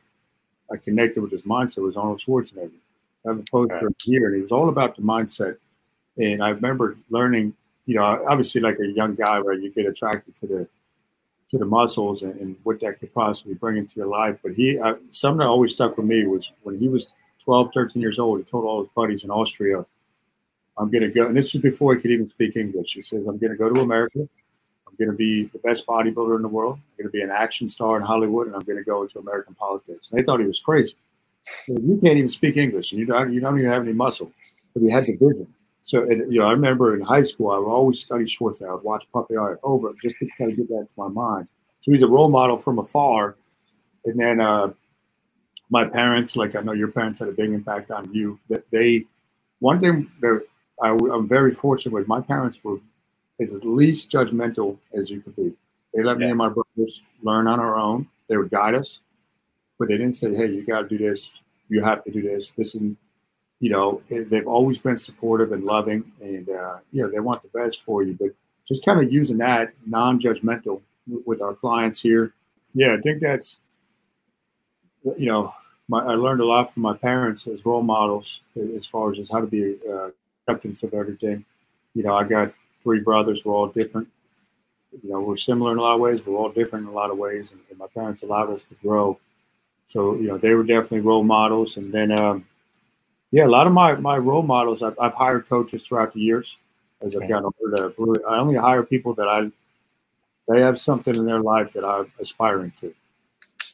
I 0.71 0.77
connected 0.77 1.21
with 1.21 1.31
his 1.31 1.43
mindset 1.43 1.83
was 1.83 1.97
Arnold 1.97 2.19
Schwarzenegger. 2.19 2.71
I 3.25 3.29
have 3.29 3.39
a 3.39 3.43
poster 3.43 3.88
right. 3.88 3.95
here, 4.03 4.27
and 4.27 4.35
he 4.35 4.41
was 4.41 4.51
all 4.51 4.69
about 4.69 4.95
the 4.95 5.01
mindset. 5.01 5.57
And 6.17 6.43
I 6.43 6.49
remember 6.49 6.97
learning, 7.09 7.53
you 7.85 7.95
know, 7.95 8.03
obviously 8.03 8.61
like 8.61 8.77
a 8.79 8.88
young 8.88 9.15
guy 9.15 9.39
where 9.39 9.55
you 9.55 9.71
get 9.71 9.85
attracted 9.85 10.35
to 10.38 10.47
the 10.47 10.67
to 11.50 11.58
the 11.58 11.65
muscles 11.65 12.22
and, 12.22 12.39
and, 12.39 12.56
what 12.63 12.79
that 12.79 13.00
could 13.00 13.13
possibly 13.13 13.56
bring 13.56 13.77
into 13.77 13.96
your 13.96 14.08
life. 14.08 14.38
But 14.44 14.53
he, 14.53 14.79
uh, 14.79 14.96
something 15.10 15.39
that 15.39 15.48
always 15.48 15.72
stuck 15.72 15.98
with 15.98 16.06
me 16.06 16.25
was 16.25 16.53
when 16.63 16.77
he 16.77 16.88
was 16.88 17.13
12, 17.44 17.72
13 17.74 18.01
years 18.01 18.20
old, 18.20 18.39
he 18.39 18.44
told 18.44 18.65
all 18.65 18.79
his 18.79 18.89
buddies 18.89 19.24
in 19.24 19.32
Austria, 19.32 19.86
I'm 20.77 20.89
going 20.89 21.01
to 21.01 21.10
go, 21.10 21.27
and 21.27 21.36
this 21.36 21.53
is 21.53 21.62
before 21.62 21.96
he 21.96 22.01
could 22.01 22.12
even 22.12 22.29
speak 22.29 22.56
English. 22.56 22.94
He 22.94 23.01
says, 23.01 23.20
I'm 23.27 23.38
going 23.38 23.51
to 23.51 23.58
go 23.58 23.70
to 23.70 23.82
America. 23.82 24.20
I'm 24.88 24.96
going 24.98 25.10
to 25.10 25.18
be 25.18 25.46
the 25.46 25.60
best 25.60 25.86
bodybuilder 25.86 26.36
in 26.36 26.41
the 26.41 26.48
world. 26.48 26.75
I'm 26.75 27.03
going 27.03 27.08
to 27.08 27.12
be 27.12 27.22
an 27.22 27.32
action 27.32 27.68
star 27.68 27.98
in 27.98 28.03
Hollywood, 28.03 28.48
and 28.48 28.56
I'm 28.56 28.62
going 28.62 28.77
to 28.77 28.84
go 28.84 29.01
into 29.01 29.20
American 29.20 29.56
politics. 29.56 30.10
And 30.10 30.20
they 30.20 30.24
thought 30.24 30.39
he 30.39 30.46
was 30.46 30.60
crazy. 30.60 30.96
You 31.68 32.00
can't 32.03 32.18
even 32.18 32.29
speak 32.29 32.58
English, 32.58 32.91
and 32.91 33.00
you 33.00 33.06
don't, 33.06 33.34
you 33.34 33.41
don't 33.41 33.58
even 33.58 33.72
have 33.72 33.84
any 33.84 33.94
muscle. 33.94 34.32
But 34.74 34.84
he 34.84 34.89
had 34.89 35.06
the 35.06 35.13
vision. 35.13 35.48
So, 35.81 36.03
and, 36.03 36.31
you 36.31 36.39
know, 36.39 36.48
I 36.48 36.51
remember 36.51 36.95
in 36.95 37.01
high 37.01 37.21
school, 37.21 37.51
I 37.51 37.57
would 37.57 37.69
always 37.69 38.00
study 38.00 38.25
Schwarzenegger. 38.25 38.69
I 38.69 38.74
would 38.74 38.83
watch 38.83 39.07
Pumping 39.12 39.38
Iron 39.38 39.57
over 39.63 39.93
just 40.01 40.15
to 40.19 40.27
kind 40.38 40.51
of 40.51 40.57
get 40.57 40.67
that 40.69 40.88
to 40.88 40.89
my 40.98 41.07
mind. 41.07 41.48
So 41.81 41.91
he's 41.91 42.03
a 42.03 42.07
role 42.07 42.29
model 42.29 42.57
from 42.57 42.79
afar. 42.79 43.36
And 44.05 44.19
then 44.19 44.41
uh, 44.41 44.71
my 45.69 45.86
parents, 45.86 46.36
like 46.36 46.55
I 46.55 46.62
know 46.62 46.74
your 46.74 46.89
parents 46.89 47.19
had 47.19 47.29
a 47.29 47.31
big 47.31 47.51
impact 47.51 47.91
on 47.91 48.13
you. 48.13 48.39
That 48.50 48.69
they, 48.71 49.05
one 49.59 49.79
thing 49.79 50.12
that 50.21 50.45
I, 50.81 50.89
am 50.89 51.27
very 51.27 51.51
fortunate 51.51 51.93
with, 51.93 52.07
my 52.07 52.21
parents 52.21 52.59
were 52.63 52.77
as 53.39 53.63
least 53.63 54.12
judgmental 54.12 54.77
as 54.93 55.09
you 55.09 55.21
could 55.21 55.36
be. 55.36 55.53
They 55.93 56.03
let 56.03 56.19
yeah. 56.19 56.25
me 56.25 56.29
and 56.31 56.38
my 56.38 56.50
brothers 56.50 57.03
learn 57.24 57.48
on 57.48 57.59
our 57.59 57.79
own. 57.79 58.07
They 58.27 58.38
would 58.38 58.51
guide 58.51 58.75
us, 58.75 59.01
but 59.77 59.88
they 59.88 59.98
didn't 59.98 60.13
say, 60.13 60.33
"Hey, 60.36 60.48
you 60.48 60.65
got 60.65 60.81
to 60.81 60.88
do 60.88 60.98
this. 60.98 61.41
You 61.67 61.81
have 61.81 62.03
to 62.03 62.12
do 62.12 62.21
this. 62.21 62.51
This 62.51 62.75
and 62.75 62.95
you 63.59 63.69
know, 63.69 64.01
they've 64.09 64.47
always 64.47 64.77
been 64.77 64.97
supportive 64.97 65.51
and 65.51 65.63
loving, 65.63 66.11
and 66.21 66.49
uh, 66.49 66.77
you 66.91 67.01
know, 67.01 67.09
they 67.09 67.19
want 67.19 67.41
the 67.41 67.49
best 67.49 67.83
for 67.83 68.03
you. 68.03 68.17
But 68.19 68.29
just 68.65 68.85
kind 68.85 68.99
of 69.03 69.11
using 69.11 69.37
that 69.39 69.73
non-judgmental 69.85 70.81
with 71.25 71.41
our 71.41 71.53
clients 71.53 72.01
here. 72.01 72.33
Yeah, 72.73 72.95
I 72.97 73.01
think 73.01 73.21
that's 73.21 73.59
you 75.17 75.25
know 75.25 75.53
my, 75.89 75.99
I 75.99 76.13
learned 76.13 76.41
a 76.41 76.45
lot 76.45 76.73
from 76.73 76.83
my 76.83 76.95
parents 76.95 77.47
as 77.47 77.65
role 77.65 77.81
models 77.81 78.41
as 78.55 78.85
far 78.85 79.11
as 79.11 79.17
just 79.17 79.31
how 79.31 79.41
to 79.41 79.47
be 79.47 79.77
uh, 79.89 80.09
acceptance 80.47 80.83
of 80.83 80.93
everything. 80.93 81.43
You 81.95 82.03
know, 82.03 82.15
I 82.15 82.23
got 82.23 82.53
three 82.83 83.01
brothers. 83.01 83.43
We're 83.43 83.55
all 83.55 83.67
different. 83.67 84.07
You 85.03 85.11
know, 85.11 85.19
we're 85.19 85.35
similar 85.35 85.71
in 85.71 85.79
a 85.79 85.81
lot 85.81 85.95
of 85.95 85.99
ways. 85.99 86.25
We're 86.25 86.35
all 86.35 86.49
different 86.49 86.87
in 86.87 86.93
a 86.93 86.95
lot 86.95 87.11
of 87.11 87.17
ways, 87.17 87.51
and, 87.51 87.61
and 87.69 87.77
my 87.77 87.87
parents 87.87 88.23
allowed 88.23 88.51
us 88.51 88.63
to 88.65 88.75
grow. 88.75 89.19
So 89.85 90.15
you 90.15 90.27
know, 90.27 90.37
they 90.37 90.53
were 90.53 90.63
definitely 90.63 91.01
role 91.01 91.23
models. 91.23 91.75
And 91.75 91.91
then, 91.91 92.11
um, 92.11 92.45
yeah, 93.31 93.45
a 93.45 93.48
lot 93.48 93.67
of 93.67 93.74
my 93.74 93.95
my 93.95 94.17
role 94.17 94.43
models. 94.43 94.81
I've, 94.81 94.98
I've 95.00 95.13
hired 95.13 95.48
coaches 95.48 95.83
throughout 95.83 96.13
the 96.13 96.19
years 96.19 96.57
as 97.01 97.15
I've 97.15 97.29
gotten 97.29 97.51
older. 97.62 97.93
Really, 97.98 98.24
I 98.27 98.38
only 98.38 98.55
hire 98.55 98.83
people 98.83 99.13
that 99.15 99.27
I 99.27 99.51
they 100.48 100.62
have 100.62 100.79
something 100.79 101.15
in 101.15 101.25
their 101.25 101.41
life 101.41 101.74
that 101.74 101.86
I'm 101.86 102.12
aspiring 102.19 102.74
to. 102.79 102.93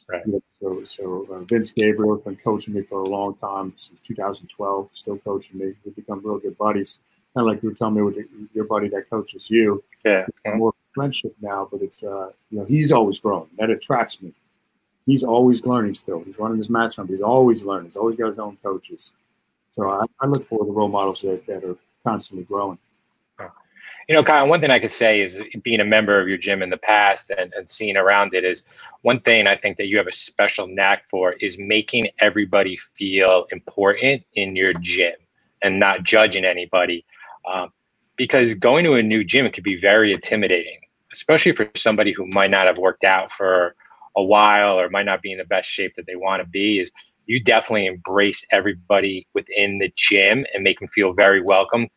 Right. 0.07 0.21
So, 0.61 0.83
so 0.83 1.27
uh, 1.31 1.39
Vince 1.45 1.71
Gabriel 1.71 2.15
has 2.15 2.23
been 2.23 2.35
coaching 2.35 2.73
me 2.73 2.81
for 2.81 3.01
a 3.01 3.09
long 3.09 3.35
time 3.35 3.73
since 3.75 3.99
2012. 4.01 4.89
Still 4.93 5.17
coaching 5.17 5.57
me. 5.57 5.73
We've 5.83 5.95
become 5.95 6.21
real 6.23 6.37
good 6.37 6.57
buddies. 6.57 6.99
Kind 7.33 7.47
of 7.47 7.53
like 7.53 7.63
you 7.63 7.69
were 7.69 7.75
telling 7.75 7.95
me 7.95 8.01
with 8.01 8.15
the, 8.15 8.27
your 8.53 8.65
buddy 8.65 8.87
that 8.89 9.09
coaches 9.09 9.49
you. 9.49 9.83
Yeah. 10.03 10.25
More 10.45 10.73
friendship 10.93 11.35
now, 11.41 11.67
but 11.71 11.81
it's 11.81 12.03
uh, 12.03 12.31
you 12.51 12.59
know 12.59 12.65
he's 12.65 12.91
always 12.91 13.19
growing. 13.19 13.49
That 13.57 13.69
attracts 13.69 14.21
me. 14.21 14.33
He's 15.05 15.23
always 15.23 15.65
learning. 15.65 15.93
Still, 15.93 16.23
he's 16.23 16.37
running 16.37 16.57
his 16.57 16.69
match 16.69 16.95
but 16.97 17.07
he's 17.07 17.21
always 17.21 17.63
learning. 17.63 17.85
He's 17.85 17.97
always 17.97 18.15
got 18.15 18.27
his 18.27 18.39
own 18.39 18.57
coaches. 18.63 19.11
So 19.75 19.89
I, 19.89 20.03
I 20.21 20.27
look 20.27 20.47
for 20.47 20.63
the 20.63 20.71
role 20.71 20.87
models 20.87 21.21
that, 21.23 21.45
that 21.47 21.65
are 21.65 21.75
constantly 22.01 22.45
growing. 22.45 22.77
You 24.07 24.15
know, 24.15 24.23
Kyle, 24.23 24.47
one 24.47 24.61
thing 24.61 24.71
I 24.71 24.79
could 24.79 24.91
say 24.91 25.19
is 25.19 25.37
being 25.63 25.81
a 25.81 25.85
member 25.85 26.17
of 26.21 26.29
your 26.29 26.37
gym 26.37 26.61
in 26.61 26.69
the 26.69 26.77
past 26.77 27.29
and, 27.31 27.51
and 27.53 27.69
seeing 27.69 27.97
around 27.97 28.33
it 28.33 28.45
is 28.45 28.63
one 29.01 29.19
thing 29.19 29.47
I 29.47 29.57
think 29.57 29.75
that 29.77 29.87
you 29.87 29.97
have 29.97 30.07
a 30.07 30.13
special 30.13 30.65
knack 30.65 31.09
for 31.09 31.33
is 31.33 31.57
making 31.57 32.07
everybody 32.19 32.77
feel 32.97 33.47
important 33.51 34.23
in 34.35 34.55
your 34.55 34.71
gym 34.79 35.15
and 35.61 35.77
not 35.77 36.03
judging 36.03 36.45
anybody. 36.45 37.03
Um, 37.51 37.73
because 38.15 38.53
going 38.53 38.85
to 38.85 38.93
a 38.93 39.03
new 39.03 39.25
gym 39.25 39.51
can 39.51 39.63
be 39.63 39.75
very 39.77 40.13
intimidating, 40.13 40.79
especially 41.11 41.51
for 41.51 41.69
somebody 41.75 42.13
who 42.13 42.29
might 42.33 42.51
not 42.51 42.67
have 42.67 42.77
worked 42.77 43.03
out 43.03 43.29
for 43.29 43.75
a 44.15 44.23
while 44.23 44.79
or 44.79 44.89
might 44.89 45.05
not 45.05 45.21
be 45.21 45.33
in 45.33 45.37
the 45.37 45.45
best 45.45 45.67
shape 45.67 45.95
that 45.97 46.05
they 46.05 46.15
want 46.15 46.41
to 46.41 46.47
be. 46.47 46.79
Is 46.79 46.91
you 47.25 47.43
definitely 47.43 47.87
embrace 47.87 48.45
everybody 48.51 49.27
within 49.33 49.79
the 49.79 49.91
gym 49.95 50.45
and 50.53 50.63
make 50.63 50.79
them 50.79 50.87
feel 50.87 51.13
very 51.13 51.41
welcome 51.41 51.87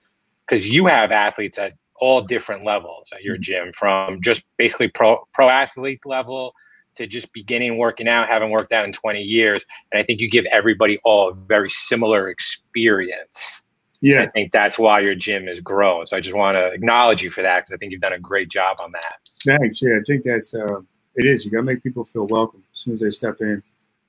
because 0.46 0.66
you 0.66 0.86
have 0.86 1.10
athletes 1.10 1.58
at 1.58 1.72
all 2.00 2.22
different 2.22 2.64
levels 2.64 3.10
at 3.12 3.22
your 3.22 3.36
mm-hmm. 3.36 3.42
gym 3.42 3.72
from 3.72 4.20
just 4.22 4.42
basically 4.56 4.88
pro 4.88 5.18
pro 5.32 5.48
athlete 5.48 6.00
level 6.04 6.54
to 6.94 7.06
just 7.06 7.32
beginning 7.32 7.78
working 7.78 8.08
out, 8.08 8.28
having 8.28 8.50
worked 8.50 8.72
out 8.72 8.84
in 8.84 8.92
20 8.92 9.22
years. 9.22 9.64
And 9.92 10.00
I 10.00 10.04
think 10.04 10.20
you 10.20 10.28
give 10.28 10.44
everybody 10.46 10.98
all 11.04 11.30
a 11.30 11.34
very 11.34 11.70
similar 11.70 12.28
experience. 12.28 13.62
Yeah. 14.00 14.22
I 14.22 14.26
think 14.30 14.52
that's 14.52 14.78
why 14.78 15.00
your 15.00 15.14
gym 15.14 15.48
is 15.48 15.60
growing. 15.60 16.06
So 16.06 16.16
I 16.16 16.20
just 16.20 16.36
want 16.36 16.56
to 16.56 16.72
acknowledge 16.72 17.22
you 17.22 17.30
for 17.30 17.42
that 17.42 17.60
because 17.60 17.72
I 17.72 17.76
think 17.76 17.92
you've 17.92 18.00
done 18.00 18.12
a 18.12 18.18
great 18.18 18.48
job 18.48 18.78
on 18.82 18.92
that. 18.92 19.18
Thanks. 19.44 19.80
Yeah, 19.80 19.98
I 20.00 20.02
think 20.06 20.24
that's 20.24 20.54
uh, 20.54 20.80
it 21.14 21.26
is. 21.26 21.44
You 21.44 21.50
got 21.50 21.58
to 21.58 21.62
make 21.62 21.82
people 21.82 22.04
feel 22.04 22.26
welcome 22.26 22.64
as 22.72 22.80
soon 22.80 22.94
as 22.94 23.00
they 23.00 23.10
step 23.10 23.36
in 23.40 23.62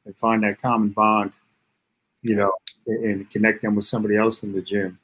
and 0.05 0.15
find 0.17 0.43
that 0.43 0.61
common 0.61 0.89
bond, 0.89 1.31
you 2.21 2.35
know, 2.35 2.51
and 2.87 3.29
connect 3.29 3.61
them 3.61 3.75
with 3.75 3.85
somebody 3.85 4.15
else 4.17 4.43
in 4.43 4.53
the 4.53 4.61
gym. 4.61 4.99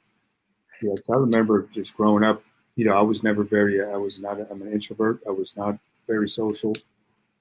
Yeah, 0.82 0.94
I 1.10 1.14
remember 1.14 1.66
just 1.72 1.96
growing 1.96 2.24
up 2.24 2.42
you 2.76 2.84
know, 2.84 2.92
I 2.92 3.00
was 3.00 3.22
never 3.22 3.42
very, 3.42 3.82
I 3.82 3.96
was 3.96 4.20
not, 4.20 4.38
I'm 4.50 4.62
an 4.62 4.70
introvert. 4.70 5.20
I 5.26 5.30
was 5.30 5.56
not 5.56 5.78
very 6.06 6.28
social. 6.28 6.76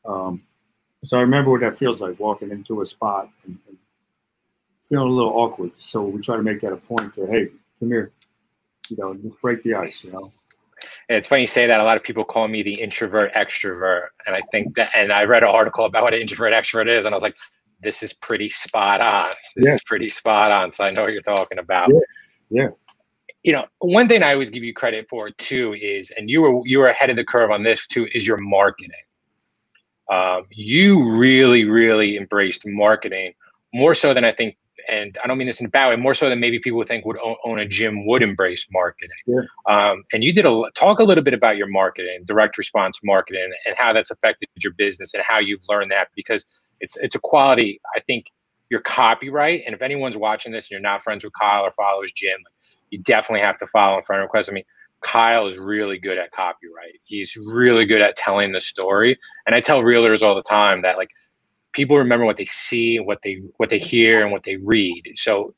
Um, 0.06 0.44
so 1.04 1.18
I 1.18 1.22
remember 1.22 1.52
what 1.52 1.60
that 1.60 1.78
feels 1.78 2.02
like 2.02 2.20
walking 2.20 2.52
into 2.52 2.82
a 2.82 2.86
spot 2.86 3.30
and, 3.46 3.60
and, 3.68 3.78
feeling 4.82 5.08
a 5.08 5.12
little 5.12 5.34
awkward. 5.34 5.72
So 5.80 6.04
we 6.04 6.22
try 6.22 6.38
to 6.38 6.44
make 6.44 6.60
that 6.62 6.72
a 6.72 6.78
point 6.78 7.12
to, 7.16 7.26
hey, 7.26 7.48
come 7.80 7.90
here, 7.90 8.12
you 8.90 8.98
know, 8.98 9.16
just 9.16 9.42
break 9.42 9.64
the 9.64 9.74
ice, 9.74 10.04
you 10.04 10.12
know. 10.12 10.32
And 11.08 11.18
it's 11.18 11.28
funny 11.28 11.42
you 11.42 11.48
say 11.48 11.68
that. 11.68 11.80
A 11.80 11.84
lot 11.84 11.98
of 11.98 12.04
people 12.04 12.24
call 12.24 12.48
me 12.48 12.64
the 12.64 12.74
introvert 12.74 13.34
extrovert, 13.34 14.08
and 14.26 14.36
I 14.36 14.42
think 14.52 14.76
that. 14.76 14.92
And 14.96 15.12
I 15.12 15.24
read 15.24 15.44
an 15.44 15.50
article 15.50 15.86
about 15.86 16.04
what 16.04 16.14
an 16.14 16.22
introvert 16.22 16.54
extrovert 16.54 16.92
is, 16.94 17.06
and 17.06 17.14
I 17.14 17.18
was 17.18 17.24
like, 17.24 17.36
this 17.82 18.02
is 18.02 18.14
pretty 18.14 18.50
spot 18.50 19.02
on. 19.02 19.32
This 19.56 19.66
yeah. 19.68 19.74
is 19.76 19.84
pretty 19.84 20.10
spot 20.10 20.52
on. 20.52 20.72
So 20.72 20.84
I 20.84 20.92
know 20.92 21.04
what 21.04 21.14
you're 21.14 21.22
talking 21.22 21.60
about. 21.60 21.90
Yeah. 21.90 22.00
yeah 22.64 22.68
you 23.46 23.54
know, 23.54 23.66
one 23.78 24.08
thing 24.08 24.24
I 24.24 24.34
always 24.34 24.50
give 24.50 24.64
you 24.64 24.74
credit 24.74 25.08
for 25.08 25.30
too 25.30 25.76
is, 25.80 26.12
and 26.18 26.32
you 26.32 26.42
were 26.42 26.62
you 26.66 26.80
were 26.80 26.88
ahead 26.88 27.12
of 27.12 27.16
the 27.16 27.24
curve 27.24 27.52
on 27.52 27.62
this 27.62 27.86
too, 27.86 28.08
is 28.12 28.26
your 28.26 28.38
marketing. 28.38 28.92
Um, 30.12 30.46
you 30.50 31.16
really, 31.16 31.66
really 31.66 32.18
embraced 32.18 32.64
marketing 32.66 33.34
more 33.72 33.94
so 33.94 34.16
than 34.16 34.24
I 34.24 34.34
think, 34.34 34.58
and 34.88 35.18
I 35.24 35.28
don't 35.28 35.38
mean 35.38 35.48
this 35.48 35.60
in 35.60 35.66
a 35.68 35.70
bad 35.70 35.90
way, 35.90 35.96
more 35.96 36.14
so 36.14 36.30
than 36.30 36.40
maybe 36.40 36.60
people 36.60 36.78
would 36.78 36.88
think 36.88 37.06
would 37.06 37.18
own, 37.44 37.60
a 37.60 37.68
gym 37.68 38.06
would 38.06 38.22
embrace 38.22 38.68
marketing. 38.72 39.16
Yeah. 39.26 39.42
Um, 39.66 40.04
and 40.14 40.24
you 40.24 40.34
did 40.34 40.46
a 40.46 40.64
talk 40.76 41.00
a 41.00 41.04
little 41.04 41.24
bit 41.24 41.34
about 41.34 41.58
your 41.58 41.68
marketing, 41.68 42.24
direct 42.26 42.58
response 42.58 43.00
marketing, 43.04 43.52
and 43.66 43.76
how 43.78 43.94
that's 43.94 44.12
affected 44.12 44.50
your 44.58 44.74
business 44.74 45.14
and 45.14 45.24
how 45.26 45.40
you've 45.40 45.62
learned 45.70 45.92
that 45.92 46.10
because 46.16 46.46
it's 46.82 46.98
it's 46.98 47.16
a 47.16 47.20
quality 47.20 47.80
I 47.96 48.00
think 48.02 48.28
your 48.70 48.82
copywriting. 48.82 49.64
And 49.66 49.76
if 49.76 49.82
anyone's 49.82 50.18
watching 50.18 50.52
this 50.52 50.66
and 50.66 50.72
you're 50.72 50.80
not 50.80 51.04
friends 51.04 51.24
with 51.24 51.34
Kyle 51.40 51.64
or 51.64 51.72
follow 51.72 52.02
his 52.02 52.12
gym, 52.12 52.40
you 52.90 53.00
definitely 53.00 53.42
have 53.42 53.58
to 53.60 53.68
follow 53.68 53.98
in 53.98 54.04
friend 54.04 54.22
request. 54.22 54.50
I 54.50 54.54
mean, 54.54 54.64
Kyle 55.04 55.46
is 55.48 55.58
really 55.58 56.00
good 56.00 56.18
at 56.18 56.34
copywriting. 56.34 57.00
He's 57.04 57.38
really 57.38 57.86
good 57.86 58.02
at 58.02 58.18
telling 58.18 58.52
the 58.52 58.62
story. 58.62 59.18
And 59.46 59.56
I 59.56 59.62
tell 59.62 59.82
realtors 59.82 60.24
all 60.24 60.36
the 60.36 60.42
time 60.42 60.82
that 60.82 60.98
like 60.98 61.12
people 61.76 61.98
remember 61.98 62.26
what 62.26 62.38
they 62.38 62.46
see, 62.46 63.00
what 63.00 63.20
they 63.24 63.42
what 63.58 63.70
they 63.70 63.78
hear, 63.78 64.24
and 64.24 64.32
what 64.32 64.44
they 64.44 64.56
read. 64.56 65.04
So 65.16 65.54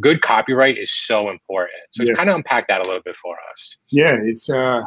good 0.00 0.20
copywriting 0.20 0.82
is 0.82 0.92
so 0.92 1.30
important. 1.30 1.78
So 1.92 2.02
yeah. 2.02 2.14
kind 2.14 2.28
of 2.28 2.36
unpack 2.36 2.68
that 2.68 2.84
a 2.84 2.88
little 2.88 3.02
bit 3.02 3.16
for 3.16 3.36
us. 3.50 3.76
Yeah, 3.88 4.18
it's 4.20 4.50
uh, 4.50 4.82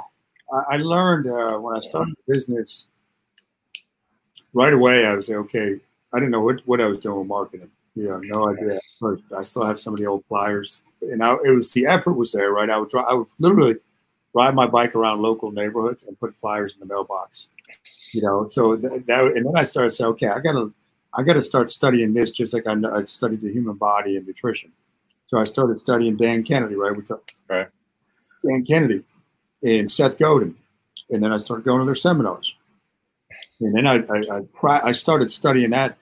I 0.69 0.77
learned 0.77 1.27
uh, 1.27 1.57
when 1.57 1.75
I 1.75 1.79
started 1.79 2.13
the 2.27 2.33
business 2.33 2.87
right 4.53 4.73
away. 4.73 5.05
I 5.05 5.13
was 5.13 5.29
like, 5.29 5.37
okay, 5.39 5.79
I 6.13 6.19
didn't 6.19 6.31
know 6.31 6.41
what, 6.41 6.61
what 6.65 6.81
I 6.81 6.87
was 6.87 6.99
doing 6.99 7.19
with 7.19 7.27
marketing. 7.27 7.71
You 7.95 8.09
know, 8.09 8.19
no 8.23 8.49
idea 8.49 8.75
at 8.75 8.81
first. 8.99 9.33
I 9.33 9.43
still 9.43 9.65
have 9.65 9.79
some 9.79 9.93
of 9.93 9.99
the 9.99 10.05
old 10.05 10.25
flyers, 10.27 10.83
and 11.01 11.23
I, 11.23 11.35
it 11.43 11.51
was 11.51 11.73
the 11.73 11.85
effort 11.85 12.13
was 12.13 12.31
there, 12.31 12.51
right? 12.51 12.69
I 12.69 12.77
would 12.77 12.89
try, 12.89 13.01
I 13.01 13.13
would 13.13 13.27
literally 13.39 13.75
ride 14.33 14.55
my 14.55 14.67
bike 14.67 14.95
around 14.95 15.21
local 15.21 15.51
neighborhoods 15.51 16.03
and 16.03 16.17
put 16.19 16.35
flyers 16.35 16.73
in 16.73 16.79
the 16.79 16.85
mailbox. 16.85 17.49
You 18.13 18.21
know, 18.21 18.45
so 18.45 18.75
that, 18.75 19.05
that 19.07 19.23
and 19.25 19.45
then 19.45 19.53
I 19.55 19.63
started 19.63 19.91
saying, 19.91 20.09
okay, 20.11 20.27
I 20.27 20.39
gotta, 20.39 20.71
I 21.13 21.23
gotta 21.23 21.41
start 21.41 21.71
studying 21.71 22.13
this, 22.13 22.31
just 22.31 22.53
like 22.53 22.67
I, 22.67 22.73
I 22.73 23.03
studied 23.05 23.41
the 23.41 23.51
human 23.51 23.75
body 23.75 24.17
and 24.17 24.27
nutrition. 24.27 24.71
So 25.27 25.37
I 25.37 25.45
started 25.45 25.79
studying 25.79 26.17
Dan 26.17 26.43
Kennedy, 26.43 26.75
right? 26.75 26.95
We 26.95 27.03
right. 27.47 27.67
Dan 28.45 28.65
Kennedy 28.65 29.03
and 29.63 29.89
Seth 29.89 30.17
Godin, 30.17 30.55
and 31.09 31.23
then 31.23 31.31
I 31.31 31.37
started 31.37 31.63
going 31.63 31.79
to 31.79 31.85
their 31.85 31.95
seminars. 31.95 32.57
And 33.61 33.75
then 33.75 33.87
I, 33.87 34.03
I, 34.09 34.41
I, 34.63 34.89
I 34.89 34.91
started 34.91 35.31
studying 35.31 35.69
that 35.69 35.97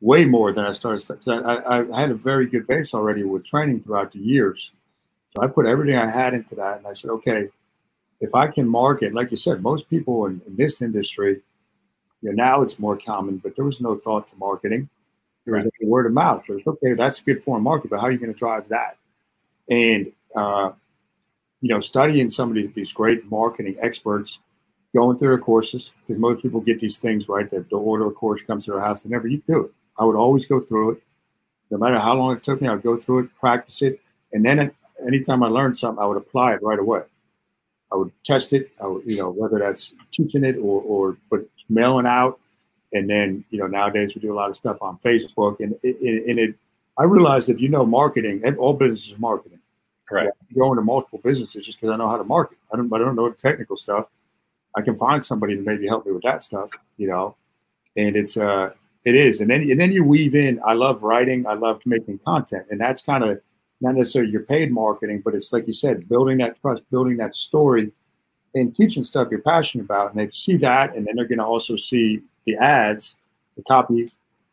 way 0.00 0.24
more 0.24 0.52
than 0.52 0.64
I 0.64 0.72
started. 0.72 1.04
I, 1.28 1.84
I 1.92 2.00
had 2.00 2.10
a 2.10 2.14
very 2.14 2.46
good 2.46 2.66
base 2.66 2.94
already 2.94 3.24
with 3.24 3.44
training 3.44 3.82
throughout 3.82 4.12
the 4.12 4.20
years. 4.20 4.72
So 5.30 5.42
I 5.42 5.48
put 5.48 5.66
everything 5.66 5.96
I 5.96 6.08
had 6.08 6.34
into 6.34 6.54
that, 6.54 6.78
and 6.78 6.86
I 6.86 6.92
said, 6.92 7.10
okay, 7.10 7.48
if 8.20 8.34
I 8.34 8.48
can 8.48 8.68
market, 8.68 9.14
like 9.14 9.30
you 9.30 9.36
said, 9.36 9.62
most 9.62 9.88
people 9.88 10.26
in, 10.26 10.40
in 10.46 10.56
this 10.56 10.82
industry, 10.82 11.40
you 12.22 12.30
know, 12.30 12.44
now 12.44 12.62
it's 12.62 12.78
more 12.78 12.96
common, 12.96 13.38
but 13.38 13.54
there 13.56 13.64
was 13.64 13.80
no 13.80 13.96
thought 13.96 14.28
to 14.28 14.36
marketing. 14.36 14.88
There 15.44 15.54
was 15.54 15.64
right. 15.64 15.72
word 15.82 16.06
of 16.06 16.12
mouth, 16.12 16.44
it's 16.48 16.66
okay. 16.66 16.94
That's 16.94 17.20
a 17.20 17.24
good 17.24 17.42
form 17.42 17.58
of 17.58 17.64
market, 17.64 17.90
but 17.90 18.00
how 18.00 18.06
are 18.06 18.12
you 18.12 18.18
going 18.18 18.32
to 18.32 18.38
drive 18.38 18.68
that? 18.68 18.98
And 19.70 20.12
uh, 20.34 20.72
you 21.60 21.68
know, 21.68 21.80
studying 21.80 22.28
some 22.28 22.50
of 22.50 22.54
these, 22.54 22.72
these 22.72 22.92
great 22.92 23.30
marketing 23.30 23.76
experts, 23.80 24.40
going 24.94 25.18
through 25.18 25.28
their 25.28 25.38
courses, 25.38 25.92
because 26.06 26.20
most 26.20 26.42
people 26.42 26.60
get 26.60 26.80
these 26.80 26.98
things 26.98 27.28
right. 27.28 27.50
That 27.50 27.68
the 27.70 27.76
order 27.76 28.06
a 28.06 28.10
course 28.10 28.42
comes 28.42 28.64
to 28.66 28.72
their 28.72 28.80
house, 28.80 29.02
they 29.02 29.10
never 29.10 29.28
do 29.28 29.64
it. 29.64 29.72
I 29.98 30.04
would 30.04 30.16
always 30.16 30.46
go 30.46 30.60
through 30.60 30.92
it. 30.92 31.02
No 31.70 31.78
matter 31.78 31.98
how 31.98 32.14
long 32.14 32.36
it 32.36 32.42
took 32.42 32.62
me, 32.62 32.68
I'd 32.68 32.82
go 32.82 32.96
through 32.96 33.20
it, 33.20 33.34
practice 33.38 33.82
it, 33.82 34.00
and 34.32 34.44
then 34.44 34.70
anytime 35.06 35.42
I 35.42 35.48
learned 35.48 35.76
something, 35.76 36.02
I 36.02 36.06
would 36.06 36.16
apply 36.16 36.54
it 36.54 36.62
right 36.62 36.78
away. 36.78 37.02
I 37.92 37.96
would 37.96 38.12
test 38.24 38.52
it, 38.52 38.70
I 38.82 38.86
would, 38.86 39.04
you 39.06 39.16
know, 39.16 39.30
whether 39.30 39.58
that's 39.58 39.94
teaching 40.10 40.44
it 40.44 40.56
or, 40.56 40.82
or 40.82 41.16
but 41.30 41.40
mailing 41.68 42.06
out. 42.06 42.38
And 42.92 43.08
then, 43.08 43.44
you 43.50 43.58
know, 43.58 43.66
nowadays 43.66 44.14
we 44.14 44.20
do 44.20 44.32
a 44.32 44.36
lot 44.36 44.50
of 44.50 44.56
stuff 44.56 44.80
on 44.80 44.98
Facebook. 44.98 45.60
And 45.60 45.74
it, 45.82 46.26
and 46.28 46.38
it 46.38 46.54
I 46.98 47.04
realized 47.04 47.48
if 47.48 47.60
you 47.60 47.68
know 47.68 47.86
marketing, 47.86 48.42
all 48.58 48.74
business 48.74 49.10
is 49.10 49.18
marketing. 49.18 49.60
Correct. 50.08 50.36
Yeah, 50.50 50.58
go 50.58 50.72
into 50.72 50.82
multiple 50.82 51.20
businesses 51.22 51.64
just 51.64 51.78
because 51.78 51.92
I 51.92 51.96
know 51.96 52.08
how 52.08 52.16
to 52.16 52.24
market. 52.24 52.58
I 52.72 52.76
don't, 52.76 52.92
I 52.92 52.98
don't 52.98 53.14
know 53.14 53.28
the 53.28 53.36
technical 53.36 53.76
stuff. 53.76 54.08
I 54.74 54.80
can 54.80 54.96
find 54.96 55.24
somebody 55.24 55.54
to 55.54 55.62
maybe 55.62 55.86
help 55.86 56.06
me 56.06 56.12
with 56.12 56.22
that 56.22 56.42
stuff, 56.42 56.70
you 56.96 57.06
know. 57.06 57.36
And 57.96 58.16
it's 58.16 58.36
uh, 58.36 58.70
it 59.04 59.14
is, 59.14 59.40
and 59.40 59.50
then 59.50 59.62
and 59.62 59.80
then 59.80 59.92
you 59.92 60.04
weave 60.04 60.34
in. 60.34 60.60
I 60.64 60.74
love 60.74 61.02
writing. 61.02 61.46
I 61.46 61.54
love 61.54 61.84
making 61.86 62.18
content, 62.24 62.66
and 62.70 62.80
that's 62.80 63.02
kind 63.02 63.24
of 63.24 63.40
not 63.80 63.94
necessarily 63.94 64.30
your 64.30 64.42
paid 64.42 64.72
marketing, 64.72 65.22
but 65.24 65.34
it's 65.34 65.52
like 65.52 65.66
you 65.66 65.72
said, 65.72 66.08
building 66.08 66.38
that 66.38 66.60
trust, 66.60 66.82
building 66.90 67.16
that 67.18 67.36
story, 67.36 67.92
and 68.54 68.74
teaching 68.74 69.04
stuff 69.04 69.28
you're 69.30 69.40
passionate 69.40 69.84
about, 69.84 70.10
and 70.10 70.20
they 70.20 70.30
see 70.30 70.56
that, 70.56 70.96
and 70.96 71.06
then 71.06 71.16
they're 71.16 71.28
going 71.28 71.38
to 71.38 71.44
also 71.44 71.76
see 71.76 72.22
the 72.44 72.56
ads, 72.56 73.16
the 73.56 73.62
copy, 73.64 74.06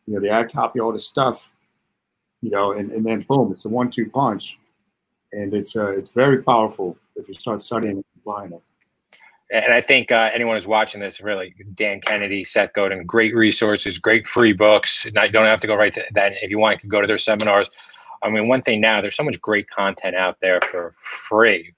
you 0.06 0.14
know, 0.14 0.20
the 0.20 0.28
ad 0.28 0.52
copy, 0.52 0.80
all 0.80 0.92
this 0.92 1.06
stuff, 1.06 1.52
you 2.42 2.50
know, 2.50 2.72
and, 2.72 2.90
and 2.90 3.04
then 3.04 3.20
boom, 3.28 3.50
it's 3.52 3.64
a 3.64 3.68
one-two 3.68 4.10
punch, 4.10 4.58
and 5.32 5.54
it's 5.54 5.76
uh, 5.76 5.92
it's 5.92 6.10
very 6.10 6.42
powerful 6.42 6.96
if 7.16 7.28
you 7.28 7.34
start 7.34 7.62
studying 7.62 7.94
and 7.94 8.04
applying 8.18 8.52
it. 8.52 8.62
And 9.50 9.72
I 9.72 9.80
think 9.80 10.10
uh, 10.10 10.30
anyone 10.34 10.56
who's 10.56 10.66
watching 10.66 11.00
this, 11.00 11.20
really, 11.20 11.54
Dan 11.76 12.00
Kennedy, 12.00 12.44
Seth 12.44 12.72
Godin, 12.72 13.04
great 13.06 13.34
resources, 13.34 13.96
great 13.96 14.26
free 14.26 14.52
books. 14.52 15.04
you 15.04 15.12
don't 15.12 15.32
have 15.32 15.60
to 15.60 15.68
go 15.68 15.76
right 15.76 15.94
to 15.94 16.02
that. 16.14 16.32
If 16.42 16.50
you 16.50 16.58
want, 16.58 16.74
you 16.74 16.80
can 16.80 16.88
go 16.88 17.00
to 17.00 17.06
their 17.06 17.18
seminars. 17.18 17.70
I 18.22 18.30
mean, 18.30 18.48
one 18.48 18.62
thing 18.62 18.80
now, 18.80 19.00
there's 19.00 19.16
so 19.16 19.24
much 19.24 19.40
great 19.40 19.68
content 19.70 20.16
out 20.16 20.36
there 20.40 20.60
for 20.60 20.92
free 20.94 21.74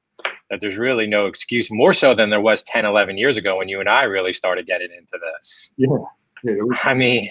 that 0.50 0.60
there's 0.60 0.76
really 0.78 1.06
no 1.06 1.26
excuse, 1.26 1.70
more 1.70 1.92
so 1.92 2.14
than 2.14 2.30
there 2.30 2.40
was 2.40 2.62
10, 2.64 2.84
11 2.84 3.18
years 3.18 3.36
ago 3.36 3.58
when 3.58 3.68
you 3.68 3.80
and 3.80 3.88
I 3.88 4.04
really 4.04 4.32
started 4.32 4.66
getting 4.66 4.88
into 4.96 5.18
this. 5.36 5.72
Yeah. 5.76 5.88
yeah 6.42 6.54
was- 6.62 6.78
I 6.84 6.94
mean, 6.94 7.30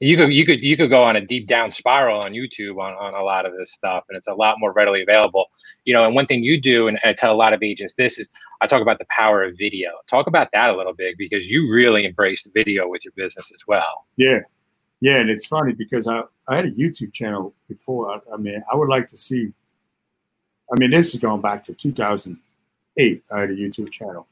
you 0.00 0.16
could 0.16 0.32
you 0.32 0.44
could 0.44 0.60
you 0.62 0.76
could 0.76 0.90
go 0.90 1.02
on 1.04 1.14
a 1.16 1.20
deep 1.20 1.46
down 1.46 1.70
spiral 1.70 2.20
on 2.20 2.32
YouTube 2.32 2.80
on, 2.80 2.94
on 2.94 3.14
a 3.14 3.22
lot 3.22 3.46
of 3.46 3.52
this 3.56 3.72
stuff, 3.72 4.04
and 4.08 4.16
it's 4.16 4.26
a 4.26 4.34
lot 4.34 4.56
more 4.58 4.72
readily 4.72 5.02
available. 5.02 5.46
You 5.84 5.94
know, 5.94 6.04
and 6.04 6.14
one 6.14 6.26
thing 6.26 6.42
you 6.42 6.60
do, 6.60 6.88
and 6.88 6.98
I 7.04 7.12
tell 7.12 7.32
a 7.32 7.36
lot 7.36 7.52
of 7.52 7.62
agents 7.62 7.94
this 7.96 8.18
is 8.18 8.28
I 8.60 8.66
talk 8.66 8.82
about 8.82 8.98
the 8.98 9.06
power 9.10 9.44
of 9.44 9.56
video. 9.56 9.90
Talk 10.08 10.26
about 10.26 10.48
that 10.52 10.70
a 10.70 10.76
little 10.76 10.94
bit 10.94 11.16
because 11.18 11.48
you 11.48 11.72
really 11.72 12.04
embraced 12.04 12.48
video 12.54 12.88
with 12.88 13.04
your 13.04 13.12
business 13.16 13.52
as 13.54 13.62
well. 13.66 14.06
Yeah, 14.16 14.40
yeah, 15.02 15.16
and 15.16 15.28
it's 15.28 15.46
funny 15.46 15.72
because 15.72 16.06
I, 16.06 16.22
I 16.46 16.54
had 16.54 16.64
a 16.64 16.70
YouTube 16.70 17.12
channel 17.12 17.52
before. 17.68 18.12
I, 18.12 18.20
I 18.34 18.36
mean, 18.36 18.62
I 18.72 18.76
would 18.76 18.88
like 18.88 19.08
to 19.08 19.16
see. 19.16 19.52
I 20.72 20.78
mean, 20.78 20.92
this 20.92 21.12
is 21.12 21.20
going 21.20 21.40
back 21.40 21.64
to 21.64 21.74
2008. 21.74 23.24
I 23.34 23.40
had 23.40 23.50
a 23.50 23.56
YouTube 23.56 23.90
channel, 23.90 24.28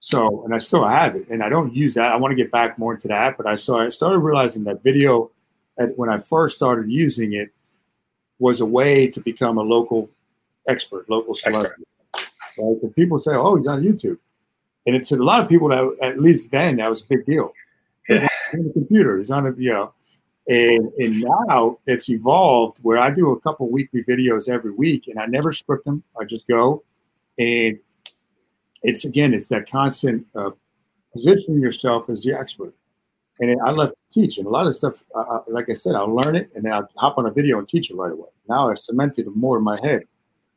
so 0.00 0.44
and 0.44 0.52
I 0.52 0.58
still 0.58 0.84
have 0.84 1.14
it, 1.14 1.28
and 1.28 1.40
I 1.40 1.48
don't 1.48 1.72
use 1.72 1.94
that. 1.94 2.10
I 2.10 2.16
want 2.16 2.32
to 2.32 2.36
get 2.36 2.50
back 2.50 2.80
more 2.80 2.94
into 2.94 3.06
that, 3.06 3.36
but 3.36 3.46
I 3.46 3.54
saw 3.54 3.78
I 3.78 3.90
started 3.90 4.18
realizing 4.18 4.64
that 4.64 4.82
video, 4.82 5.30
at, 5.78 5.96
when 5.96 6.10
I 6.10 6.18
first 6.18 6.56
started 6.56 6.90
using 6.90 7.34
it, 7.34 7.50
was 8.40 8.60
a 8.60 8.66
way 8.66 9.06
to 9.06 9.20
become 9.20 9.56
a 9.56 9.62
local 9.62 10.10
expert, 10.66 11.08
local 11.08 11.34
celebrity. 11.34 11.84
Right? 12.12 12.26
Because 12.80 12.92
people 12.96 13.20
say, 13.20 13.34
"Oh, 13.34 13.54
he's 13.54 13.68
on 13.68 13.84
YouTube," 13.84 14.18
and 14.84 14.96
it's 14.96 15.12
a 15.12 15.16
lot 15.16 15.42
of 15.42 15.48
people 15.48 15.68
that 15.68 15.96
at 16.02 16.18
least 16.18 16.50
then 16.50 16.78
that 16.78 16.90
was 16.90 17.02
a 17.02 17.06
big 17.06 17.24
deal. 17.24 17.52
On 18.10 18.64
the 18.64 18.72
computer. 18.72 19.18
He's 19.18 19.30
on 19.30 19.46
a 19.46 19.52
you 19.56 19.72
know 19.72 19.92
and, 20.48 20.90
and 20.96 21.20
now 21.20 21.78
it's 21.86 22.08
evolved 22.08 22.78
where 22.82 22.98
I 22.98 23.10
do 23.10 23.32
a 23.32 23.40
couple 23.40 23.70
weekly 23.70 24.02
videos 24.02 24.48
every 24.48 24.72
week 24.72 25.06
and 25.06 25.18
I 25.18 25.26
never 25.26 25.52
script 25.52 25.84
them. 25.84 26.02
I 26.18 26.24
just 26.24 26.48
go 26.48 26.82
and 27.38 27.78
it's 28.82 29.04
again, 29.04 29.34
it's 29.34 29.48
that 29.48 29.70
constant 29.70 30.26
uh, 30.34 30.50
positioning 31.12 31.60
yourself 31.60 32.08
as 32.08 32.22
the 32.22 32.32
expert. 32.32 32.74
And 33.40 33.60
I 33.64 33.70
love 33.70 33.90
to 33.90 33.96
teach. 34.10 34.38
And 34.38 34.46
a 34.46 34.50
lot 34.50 34.66
of 34.66 34.74
stuff, 34.74 35.04
uh, 35.14 35.40
like 35.48 35.68
I 35.68 35.74
said, 35.74 35.94
I'll 35.94 36.14
learn 36.14 36.34
it 36.34 36.50
and 36.54 36.64
then 36.64 36.72
I'll 36.72 36.88
hop 36.96 37.18
on 37.18 37.26
a 37.26 37.30
video 37.30 37.58
and 37.58 37.68
teach 37.68 37.90
it 37.90 37.96
right 37.96 38.10
away. 38.10 38.28
Now 38.48 38.70
I've 38.70 38.78
cemented 38.78 39.26
it 39.26 39.36
more 39.36 39.58
in 39.58 39.64
my 39.64 39.78
head. 39.82 40.04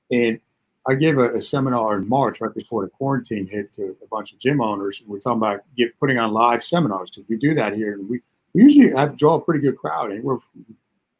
And 0.10 0.40
I 0.88 0.96
gave 0.96 1.18
a, 1.18 1.32
a, 1.34 1.42
seminar 1.42 1.98
in 1.98 2.10
March 2.10 2.42
right 2.42 2.54
before 2.54 2.84
the 2.84 2.90
quarantine 2.90 3.46
hit 3.46 3.72
to 3.74 3.96
a 4.04 4.08
bunch 4.10 4.34
of 4.34 4.40
gym 4.40 4.62
owners. 4.62 5.04
We're 5.06 5.20
talking 5.20 5.38
about 5.38 5.62
get 5.78 5.98
putting 6.00 6.18
on 6.18 6.34
live 6.34 6.64
seminars 6.64 7.12
because 7.12 7.30
we 7.30 7.38
do 7.38 7.54
that 7.54 7.76
here. 7.76 7.94
And 7.94 8.10
we 8.10 8.22
we 8.54 8.64
usually 8.64 8.92
have 8.92 9.18
draw 9.18 9.36
a 9.36 9.42
pretty 9.42 9.62
good 9.62 9.78
crowd, 9.78 10.12
anywhere 10.12 10.38
from 10.40 10.66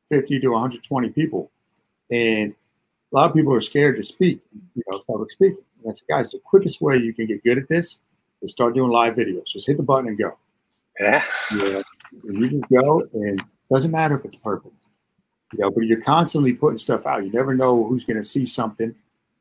50 0.10 0.40
to 0.40 0.50
120 0.50 1.10
people. 1.10 1.52
And 2.10 2.54
a 3.14 3.18
lot 3.18 3.30
of 3.30 3.36
people 3.36 3.54
are 3.54 3.62
scared 3.62 3.96
to 3.98 4.04
speak, 4.04 4.42
you 4.76 4.84
know, 4.92 5.00
public 5.08 5.32
speaking. 5.32 5.64
And 5.84 5.92
I 5.92 5.94
said, 5.94 6.08
guys, 6.10 6.32
the 6.32 6.40
quickest 6.40 6.82
way 6.82 6.98
you 6.98 7.14
can 7.14 7.28
get 7.28 7.44
good 7.44 7.58
at 7.58 7.68
this 7.68 8.00
is 8.42 8.52
start 8.52 8.76
doing 8.76 8.92
live 8.92 9.16
videos. 9.16 9.46
Just 9.48 9.68
hit 9.68 9.78
the 9.78 9.84
button 9.84 10.10
and 10.10 10.18
go. 10.18 10.38
Yeah. 11.00 11.24
Yeah. 11.56 11.82
And 12.28 12.38
you 12.38 12.50
just 12.50 12.70
go, 12.70 13.04
and 13.14 13.42
doesn't 13.72 13.92
matter 13.92 14.16
if 14.16 14.26
it's 14.26 14.36
perfect. 14.36 14.76
You 15.54 15.60
know, 15.60 15.72
but 15.72 15.86
you're 15.86 16.02
constantly 16.02 16.54
putting 16.54 16.78
stuff 16.78 17.06
out. 17.06 17.24
You 17.26 17.32
never 17.32 17.54
know 17.54 17.86
who's 17.86 18.06
going 18.06 18.18
to 18.18 18.24
see 18.24 18.46
something. 18.46 18.94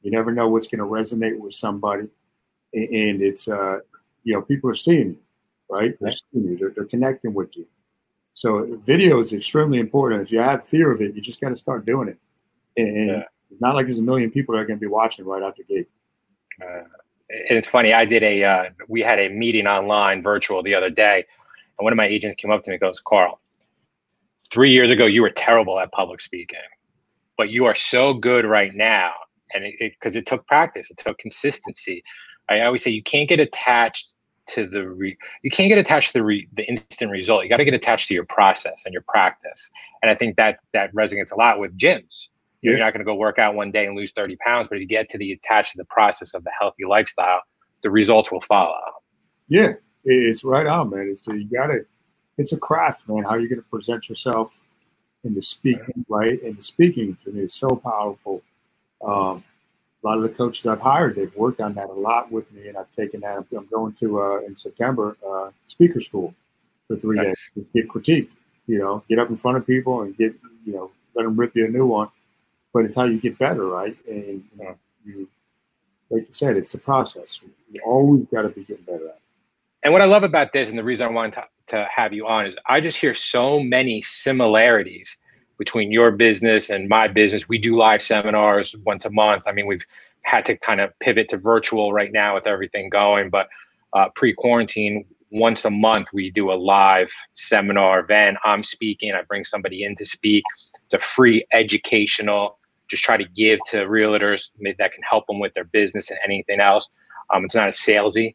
You 0.02 0.10
never 0.10 0.32
know 0.32 0.48
what's 0.48 0.66
going 0.66 0.78
to 0.78 0.84
resonate 0.84 1.38
with 1.38 1.54
somebody. 1.54 2.08
And 2.72 3.22
it's, 3.22 3.48
uh, 3.48 3.80
you 4.24 4.34
know, 4.34 4.42
people 4.42 4.70
are 4.70 4.74
seeing 4.74 5.10
you, 5.10 5.18
right? 5.68 5.94
They're 6.00 6.10
seeing 6.10 6.48
you. 6.48 6.56
They're, 6.56 6.70
they're 6.70 6.84
connecting 6.84 7.34
with 7.34 7.56
you. 7.56 7.66
So 8.32 8.80
video 8.84 9.18
is 9.18 9.32
extremely 9.32 9.78
important. 9.78 10.22
If 10.22 10.32
you 10.32 10.38
have 10.38 10.66
fear 10.66 10.90
of 10.90 11.00
it, 11.00 11.14
you 11.14 11.20
just 11.20 11.40
got 11.40 11.50
to 11.50 11.56
start 11.56 11.84
doing 11.84 12.08
it. 12.08 12.18
And 12.76 13.08
yeah. 13.08 13.24
it's 13.50 13.60
not 13.60 13.74
like 13.74 13.86
there's 13.86 13.98
a 13.98 14.02
million 14.02 14.30
people 14.30 14.54
that 14.54 14.60
are 14.60 14.64
going 14.64 14.78
to 14.78 14.80
be 14.80 14.86
watching 14.86 15.24
right 15.24 15.42
out 15.42 15.56
the 15.56 15.64
gate. 15.64 15.88
Uh, 16.62 16.84
and 17.48 17.58
it's 17.58 17.68
funny. 17.68 17.92
I 17.92 18.04
did 18.04 18.22
a 18.22 18.44
uh, 18.44 18.64
we 18.88 19.02
had 19.02 19.18
a 19.18 19.28
meeting 19.28 19.66
online, 19.66 20.22
virtual, 20.22 20.62
the 20.62 20.74
other 20.74 20.90
day, 20.90 21.24
and 21.78 21.84
one 21.84 21.92
of 21.92 21.96
my 21.96 22.06
agents 22.06 22.40
came 22.40 22.50
up 22.50 22.64
to 22.64 22.70
me 22.70 22.74
and 22.74 22.80
goes, 22.80 23.00
"Carl, 23.00 23.40
three 24.50 24.72
years 24.72 24.90
ago 24.90 25.06
you 25.06 25.22
were 25.22 25.30
terrible 25.30 25.78
at 25.78 25.92
public 25.92 26.20
speaking, 26.20 26.58
but 27.36 27.50
you 27.50 27.66
are 27.66 27.74
so 27.74 28.14
good 28.14 28.44
right 28.44 28.74
now." 28.74 29.12
And 29.54 29.64
because 29.78 30.16
it, 30.16 30.20
it, 30.20 30.22
it 30.22 30.26
took 30.26 30.46
practice, 30.46 30.90
it 30.90 30.96
took 30.96 31.18
consistency. 31.18 32.02
I 32.48 32.60
always 32.62 32.82
say 32.82 32.90
you 32.90 33.02
can't 33.02 33.28
get 33.28 33.40
attached 33.40 34.12
to 34.48 34.66
the 34.66 34.88
re- 34.88 35.16
you 35.42 35.50
can't 35.50 35.68
get 35.68 35.78
attached 35.78 36.08
to 36.08 36.18
the 36.18 36.24
re- 36.24 36.48
the 36.52 36.66
instant 36.68 37.10
result. 37.10 37.44
You 37.44 37.48
got 37.48 37.58
to 37.58 37.64
get 37.64 37.74
attached 37.74 38.08
to 38.08 38.14
your 38.14 38.24
process 38.24 38.82
and 38.84 38.92
your 38.92 39.02
practice. 39.02 39.70
And 40.02 40.10
I 40.10 40.14
think 40.14 40.36
that 40.36 40.58
that 40.72 40.92
resonates 40.92 41.32
a 41.32 41.36
lot 41.36 41.58
with 41.58 41.76
gyms. 41.78 42.28
You're 42.62 42.78
not 42.78 42.92
going 42.92 43.00
to 43.00 43.06
go 43.06 43.14
work 43.14 43.38
out 43.38 43.54
one 43.54 43.70
day 43.70 43.86
and 43.86 43.96
lose 43.96 44.12
30 44.12 44.36
pounds, 44.36 44.68
but 44.68 44.76
if 44.76 44.82
you 44.82 44.86
get 44.86 45.08
to 45.10 45.18
the 45.18 45.32
attached 45.32 45.72
to 45.72 45.78
the 45.78 45.84
process 45.86 46.34
of 46.34 46.44
the 46.44 46.50
healthy 46.60 46.84
lifestyle, 46.86 47.40
the 47.82 47.90
results 47.90 48.30
will 48.30 48.42
follow. 48.42 48.78
Yeah, 49.48 49.74
it's 50.04 50.44
right 50.44 50.66
on, 50.66 50.90
man. 50.90 51.08
It's 51.10 51.26
you 51.26 51.44
got 51.44 51.68
to. 51.68 51.86
It's 52.36 52.52
a 52.52 52.58
craft, 52.58 53.08
man. 53.08 53.24
How 53.24 53.36
you're 53.36 53.48
going 53.48 53.62
to 53.62 53.68
present 53.70 54.08
yourself 54.08 54.60
in 55.24 55.34
the 55.34 55.42
speaking, 55.42 56.04
right? 56.08 56.40
And 56.42 56.56
the 56.56 56.62
speaking 56.62 57.16
to 57.24 57.32
me 57.32 57.42
is 57.42 57.54
so 57.54 57.68
powerful. 57.76 58.42
Um, 59.02 59.44
a 60.02 60.06
lot 60.06 60.16
of 60.16 60.22
the 60.22 60.30
coaches 60.30 60.66
I've 60.66 60.80
hired, 60.80 61.14
they've 61.14 61.34
worked 61.34 61.60
on 61.60 61.74
that 61.74 61.90
a 61.90 61.92
lot 61.92 62.32
with 62.32 62.50
me, 62.52 62.68
and 62.68 62.76
I've 62.76 62.90
taken 62.90 63.20
that. 63.20 63.44
I'm 63.54 63.66
going 63.66 63.92
to 63.94 64.20
uh, 64.20 64.40
in 64.40 64.56
September 64.56 65.16
uh, 65.26 65.50
speaker 65.66 66.00
school 66.00 66.34
for 66.86 66.96
three 66.96 67.16
nice. 67.16 67.50
days. 67.54 67.66
Get 67.74 67.88
critiqued, 67.88 68.36
you 68.66 68.78
know, 68.78 69.04
get 69.08 69.18
up 69.18 69.28
in 69.28 69.36
front 69.36 69.58
of 69.58 69.66
people 69.66 70.02
and 70.02 70.16
get, 70.16 70.34
you 70.64 70.72
know, 70.72 70.90
let 71.14 71.24
them 71.24 71.36
rip 71.36 71.54
you 71.54 71.66
a 71.66 71.68
new 71.68 71.86
one. 71.86 72.08
But 72.72 72.84
it's 72.84 72.94
how 72.94 73.04
you 73.04 73.18
get 73.18 73.38
better, 73.38 73.66
right? 73.66 73.96
And 74.08 74.44
you 74.56 74.64
know, 74.64 74.76
you, 75.04 75.28
like 76.08 76.22
you 76.22 76.32
said, 76.32 76.56
it's 76.56 76.72
a 76.74 76.78
process. 76.78 77.40
You 77.70 77.80
always 77.84 78.26
got 78.32 78.42
to 78.42 78.48
be 78.48 78.64
getting 78.64 78.84
better 78.84 79.08
at 79.08 79.16
it. 79.16 79.20
And 79.82 79.92
what 79.92 80.02
I 80.02 80.06
love 80.06 80.22
about 80.22 80.52
this, 80.52 80.68
and 80.68 80.78
the 80.78 80.84
reason 80.84 81.06
I 81.06 81.10
wanted 81.10 81.34
to, 81.34 81.48
to 81.68 81.88
have 81.94 82.12
you 82.12 82.26
on, 82.26 82.46
is 82.46 82.56
I 82.66 82.80
just 82.80 82.98
hear 82.98 83.14
so 83.14 83.60
many 83.60 84.02
similarities 84.02 85.16
between 85.60 85.92
your 85.92 86.10
business 86.10 86.70
and 86.70 86.88
my 86.88 87.06
business. 87.06 87.46
We 87.46 87.58
do 87.58 87.76
live 87.76 88.00
seminars 88.00 88.74
once 88.86 89.04
a 89.04 89.10
month. 89.10 89.42
I 89.46 89.52
mean, 89.52 89.66
we've 89.66 89.84
had 90.22 90.46
to 90.46 90.56
kind 90.56 90.80
of 90.80 90.98
pivot 91.00 91.28
to 91.28 91.36
virtual 91.36 91.92
right 91.92 92.10
now 92.10 92.34
with 92.34 92.46
everything 92.46 92.88
going, 92.88 93.28
but 93.28 93.46
uh, 93.92 94.08
pre 94.14 94.32
quarantine, 94.32 95.04
once 95.30 95.66
a 95.66 95.70
month, 95.70 96.08
we 96.14 96.30
do 96.30 96.50
a 96.50 96.54
live 96.54 97.12
seminar 97.34 98.00
event. 98.00 98.38
I'm 98.42 98.62
speaking, 98.62 99.12
I 99.12 99.20
bring 99.20 99.44
somebody 99.44 99.84
in 99.84 99.94
to 99.96 100.04
speak. 100.06 100.44
It's 100.86 100.94
a 100.94 100.98
free 100.98 101.44
educational, 101.52 102.58
just 102.88 103.04
try 103.04 103.18
to 103.18 103.24
give 103.24 103.58
to 103.66 103.84
realtors 103.84 104.50
that 104.78 104.92
can 104.92 105.02
help 105.02 105.26
them 105.26 105.40
with 105.40 105.52
their 105.52 105.64
business 105.64 106.08
and 106.08 106.18
anything 106.24 106.60
else. 106.60 106.88
Um, 107.34 107.44
it's 107.44 107.54
not 107.54 107.68
a 107.68 107.72
salesy 107.72 108.32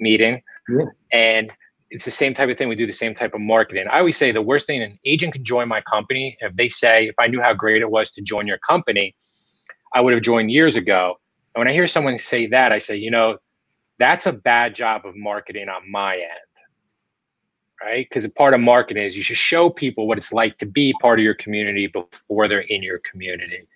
meeting. 0.00 0.42
Yeah. 0.68 0.86
And 1.12 1.52
it's 1.90 2.04
the 2.04 2.10
same 2.10 2.34
type 2.34 2.48
of 2.48 2.56
thing. 2.56 2.68
We 2.68 2.76
do 2.76 2.86
the 2.86 2.92
same 2.92 3.14
type 3.14 3.34
of 3.34 3.40
marketing. 3.40 3.86
I 3.90 3.98
always 3.98 4.16
say 4.16 4.30
the 4.30 4.40
worst 4.40 4.66
thing 4.66 4.82
an 4.82 4.98
agent 5.04 5.32
can 5.34 5.44
join 5.44 5.68
my 5.68 5.80
company 5.82 6.36
if 6.40 6.54
they 6.54 6.68
say, 6.68 7.08
if 7.08 7.16
I 7.18 7.26
knew 7.26 7.40
how 7.40 7.52
great 7.52 7.82
it 7.82 7.90
was 7.90 8.10
to 8.12 8.22
join 8.22 8.46
your 8.46 8.58
company, 8.58 9.14
I 9.92 10.00
would 10.00 10.12
have 10.12 10.22
joined 10.22 10.52
years 10.52 10.76
ago. 10.76 11.16
And 11.54 11.60
when 11.60 11.68
I 11.68 11.72
hear 11.72 11.88
someone 11.88 12.18
say 12.18 12.46
that, 12.46 12.70
I 12.70 12.78
say, 12.78 12.96
you 12.96 13.10
know, 13.10 13.38
that's 13.98 14.26
a 14.26 14.32
bad 14.32 14.74
job 14.74 15.04
of 15.04 15.16
marketing 15.16 15.68
on 15.68 15.90
my 15.90 16.14
end. 16.14 16.24
Right? 17.82 18.06
Because 18.08 18.24
a 18.24 18.30
part 18.30 18.54
of 18.54 18.60
marketing 18.60 19.02
is 19.04 19.16
you 19.16 19.22
should 19.22 19.38
show 19.38 19.68
people 19.70 20.06
what 20.06 20.18
it's 20.18 20.32
like 20.32 20.58
to 20.58 20.66
be 20.66 20.94
part 21.00 21.18
of 21.18 21.24
your 21.24 21.34
community 21.34 21.86
before 21.86 22.46
they're 22.46 22.60
in 22.60 22.82
your 22.82 23.00
community. 23.10 23.66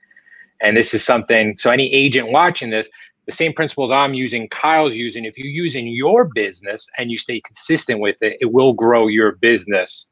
And 0.61 0.77
this 0.77 0.95
is 0.95 1.03
something, 1.03 1.57
so 1.59 1.71
any 1.71 1.93
agent 1.93 2.31
watching 2.31 2.71
this, 2.71 2.89
the 3.27 3.33
same 3.33 3.53
principles 3.53 3.91
I'm 3.91 4.15
using, 4.15 4.49
Kyle's 4.49 4.95
using, 4.95 5.25
if 5.25 5.39
you 5.39 5.49
use 5.49 5.75
in 5.75 5.87
your 5.87 6.25
business 6.35 6.89
and 6.99 7.11
you 7.11 7.19
stay 7.19 7.41
consistent 7.41 8.01
with 8.01 8.23
it, 8.23 8.37
it 8.41 8.53
will 8.53 8.73
grow 8.75 9.07
your 9.07 9.33
business 9.33 10.11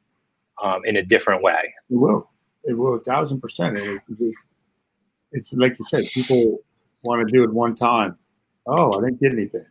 um, 0.63 0.81
in 0.85 0.95
a 0.97 1.03
different 1.03 1.43
way. 1.43 1.73
It 1.89 1.95
will. 1.95 2.29
It 2.63 2.77
will, 2.77 2.95
a 2.95 3.03
thousand 3.03 3.41
percent. 3.41 3.77
It, 3.77 4.01
it's, 4.19 4.49
it's 5.31 5.53
like 5.53 5.77
you 5.77 5.85
said, 5.85 6.05
people 6.13 6.61
want 7.03 7.27
to 7.27 7.31
do 7.31 7.43
it 7.43 7.53
one 7.53 7.75
time. 7.75 8.17
Oh, 8.65 8.91
I 8.97 9.05
didn't 9.05 9.21
get 9.21 9.31
anything. 9.31 9.65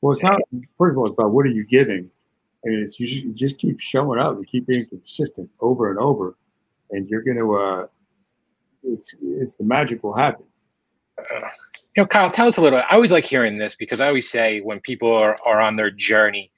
Well, 0.00 0.12
it's 0.12 0.22
not, 0.22 0.40
first 0.76 0.92
of 0.92 0.98
all, 0.98 1.06
it's 1.06 1.18
about 1.18 1.30
what 1.30 1.46
are 1.46 1.50
you 1.50 1.64
giving? 1.64 2.10
And 2.64 2.82
it's 2.82 2.98
you 2.98 3.06
just, 3.06 3.24
you 3.24 3.32
just 3.32 3.58
keep 3.58 3.78
showing 3.78 4.18
up 4.18 4.36
and 4.36 4.46
keep 4.46 4.66
being 4.66 4.86
consistent 4.86 5.48
over 5.60 5.88
and 5.90 5.98
over, 5.98 6.36
and 6.90 7.08
you're 7.08 7.22
going 7.22 7.36
to, 7.36 7.54
uh, 7.54 7.86
it's, 8.82 9.14
it's 9.22 9.54
the 9.54 9.64
magic 9.64 10.02
will 10.02 10.12
happen. 10.12 10.44
You 11.96 12.02
know, 12.02 12.06
Kyle, 12.08 12.30
tell 12.30 12.46
us 12.46 12.58
a 12.58 12.60
little. 12.60 12.78
I 12.78 12.94
always 12.94 13.10
like 13.10 13.24
hearing 13.24 13.56
this 13.56 13.74
because 13.74 14.02
I 14.02 14.08
always 14.08 14.30
say 14.30 14.60
when 14.60 14.80
people 14.80 15.10
are, 15.10 15.34
are 15.46 15.62
on 15.62 15.76
their 15.76 15.90
journey, 15.90 16.52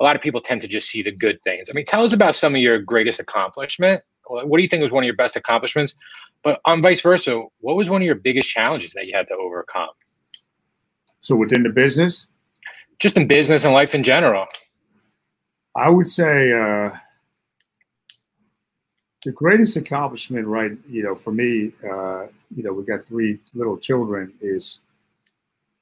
a 0.00 0.04
lot 0.04 0.14
of 0.14 0.22
people 0.22 0.40
tend 0.40 0.60
to 0.62 0.68
just 0.68 0.88
see 0.88 1.02
the 1.02 1.10
good 1.10 1.42
things. 1.42 1.68
I 1.68 1.72
mean, 1.74 1.84
tell 1.84 2.04
us 2.04 2.12
about 2.12 2.36
some 2.36 2.54
of 2.54 2.60
your 2.60 2.78
greatest 2.80 3.18
accomplishment. 3.18 4.02
What 4.26 4.56
do 4.56 4.62
you 4.62 4.68
think 4.68 4.82
was 4.82 4.92
one 4.92 5.02
of 5.02 5.06
your 5.06 5.16
best 5.16 5.34
accomplishments? 5.34 5.96
But 6.44 6.60
on 6.64 6.80
vice 6.80 7.00
versa, 7.00 7.42
what 7.58 7.74
was 7.74 7.90
one 7.90 8.02
of 8.02 8.06
your 8.06 8.14
biggest 8.14 8.48
challenges 8.48 8.92
that 8.92 9.06
you 9.06 9.12
had 9.14 9.26
to 9.28 9.34
overcome? 9.34 9.90
So 11.20 11.34
within 11.34 11.64
the 11.64 11.70
business, 11.70 12.28
just 13.00 13.16
in 13.16 13.26
business 13.26 13.64
and 13.64 13.74
life 13.74 13.94
in 13.96 14.04
general, 14.04 14.46
I 15.76 15.90
would 15.90 16.08
say 16.08 16.52
uh, 16.52 16.90
the 19.24 19.32
greatest 19.32 19.76
accomplishment, 19.76 20.46
right? 20.46 20.72
You 20.88 21.02
know, 21.02 21.14
for 21.14 21.32
me, 21.32 21.72
uh, 21.82 22.26
you 22.54 22.62
know, 22.62 22.72
we 22.72 22.84
got 22.84 23.06
three 23.06 23.38
little 23.54 23.76
children. 23.76 24.32
Is 24.40 24.80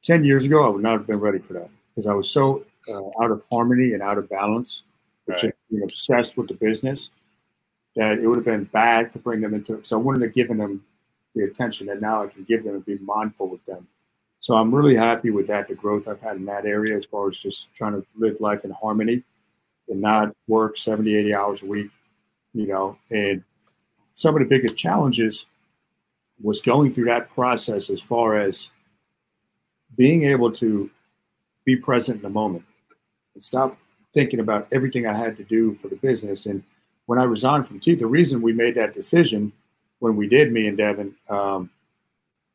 ten 0.03 0.25
years 0.25 0.45
ago, 0.45 0.65
I 0.65 0.69
would 0.69 0.83
not 0.83 0.99
have 0.99 1.07
been 1.07 1.21
ready 1.21 1.39
for 1.39 1.53
that 1.55 1.69
because 1.91 2.07
I 2.07 2.15
was 2.15 2.31
so 2.31 2.65
uh, 2.89 3.23
out 3.23 3.31
of 3.31 3.43
harmony 3.51 3.93
and 3.93 4.03
out 4.03 4.19
of 4.19 4.29
balance, 4.29 4.83
which 5.27 5.45
right. 5.45 5.55
being 5.71 5.83
obsessed 5.83 6.37
with 6.37 6.49
the 6.49 6.55
business, 6.55 7.11
that 7.97 8.19
it 8.19 8.27
would 8.27 8.37
have 8.37 8.45
been 8.45 8.65
bad 8.65 9.13
to 9.13 9.19
bring 9.19 9.41
them 9.41 9.55
into. 9.55 9.83
So 9.85 9.99
I 9.99 10.03
wouldn't 10.03 10.25
have 10.25 10.35
given 10.35 10.59
them 10.59 10.85
the 11.35 11.45
attention 11.45 11.87
that 11.87 12.01
now 12.01 12.23
I 12.23 12.27
can 12.27 12.45
give 12.45 12.65
them 12.65 12.75
and 12.75 12.85
be 12.85 12.99
mindful 12.99 13.49
with 13.49 13.65
them. 13.67 13.87
So 14.41 14.55
I'm 14.55 14.75
really 14.75 14.97
happy 14.97 15.31
with 15.31 15.47
that, 15.47 15.69
the 15.69 15.75
growth 15.75 16.09
I've 16.09 16.21
had 16.21 16.37
in 16.37 16.45
that 16.47 16.67
area 16.67 16.97
as 16.97 17.07
far 17.07 17.29
as 17.29 17.41
just 17.41 17.73
trying 17.75 17.93
to 17.93 18.05
live 18.17 18.41
life 18.41 18.65
in 18.65 18.73
harmony 18.73 19.23
and 19.89 20.01
not 20.01 20.35
work 20.49 20.77
70, 20.77 21.15
80 21.15 21.35
hours 21.35 21.63
a 21.63 21.67
week, 21.67 21.91
you 22.53 22.67
know. 22.67 22.99
And 23.11 23.43
some 24.15 24.35
of 24.35 24.41
the 24.41 24.49
biggest 24.49 24.77
challenges 24.77 25.47
was 26.43 26.61
going 26.61 26.93
through 26.93 27.05
that 27.07 27.31
process 27.31 27.91
as 27.91 28.01
far 28.01 28.37
as 28.37 28.71
being 29.97 30.25
able 30.25 30.51
to 30.53 30.91
be 31.65 31.77
present 31.77 32.17
in 32.17 32.23
the 32.23 32.31
moment 32.31 32.65
and 33.35 33.43
stop 33.43 33.77
thinking 34.15 34.41
about 34.41 34.67
everything 34.73 35.07
I 35.07 35.13
had 35.13 35.37
to 35.37 35.45
do 35.45 35.75
for 35.75 35.89
the 35.89 35.97
business. 35.97 36.47
And 36.47 36.63
when 37.07 37.19
I 37.19 37.25
resigned 37.25 37.67
from 37.67 37.81
T, 37.81 37.95
the 37.95 38.07
reason 38.07 38.43
we 38.43 38.53
made 38.53 38.75
that 38.75 38.93
decision 38.93 39.53
when 40.01 40.17
we 40.17 40.27
did, 40.29 40.53
me 40.53 40.67
and 40.67 40.77
Devin, 40.77 41.15
um, 41.29 41.71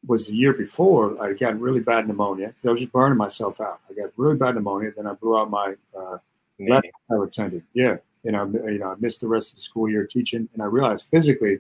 was 0.06 0.28
the 0.28 0.36
year 0.36 0.54
before. 0.54 1.22
I 1.22 1.34
got 1.34 1.60
really 1.60 1.80
bad 1.80 2.08
pneumonia 2.08 2.48
because 2.48 2.66
I 2.68 2.72
was 2.72 2.80
just 2.82 2.92
burning 2.92 3.18
myself 3.18 3.60
out. 3.60 3.80
I 3.90 3.94
got 3.94 4.12
really 4.18 4.38
bad 4.38 4.56
pneumonia. 4.56 4.92
Then 4.96 5.08
I 5.08 5.14
blew 5.14 5.38
out 5.38 5.50
my 5.50 5.76
uh, 5.98 6.18
left 6.60 6.88
I 7.10 7.24
attended. 7.24 7.64
Yeah, 7.74 7.98
and 8.28 8.38
I 8.38 8.44
you 8.70 8.80
know 8.80 8.92
I 8.92 8.96
missed 9.00 9.22
the 9.22 9.28
rest 9.28 9.52
of 9.52 9.56
the 9.56 9.62
school 9.62 9.90
year 9.90 10.06
teaching, 10.06 10.48
and 10.54 10.62
I 10.62 10.66
realized 10.66 11.08
physically, 11.08 11.60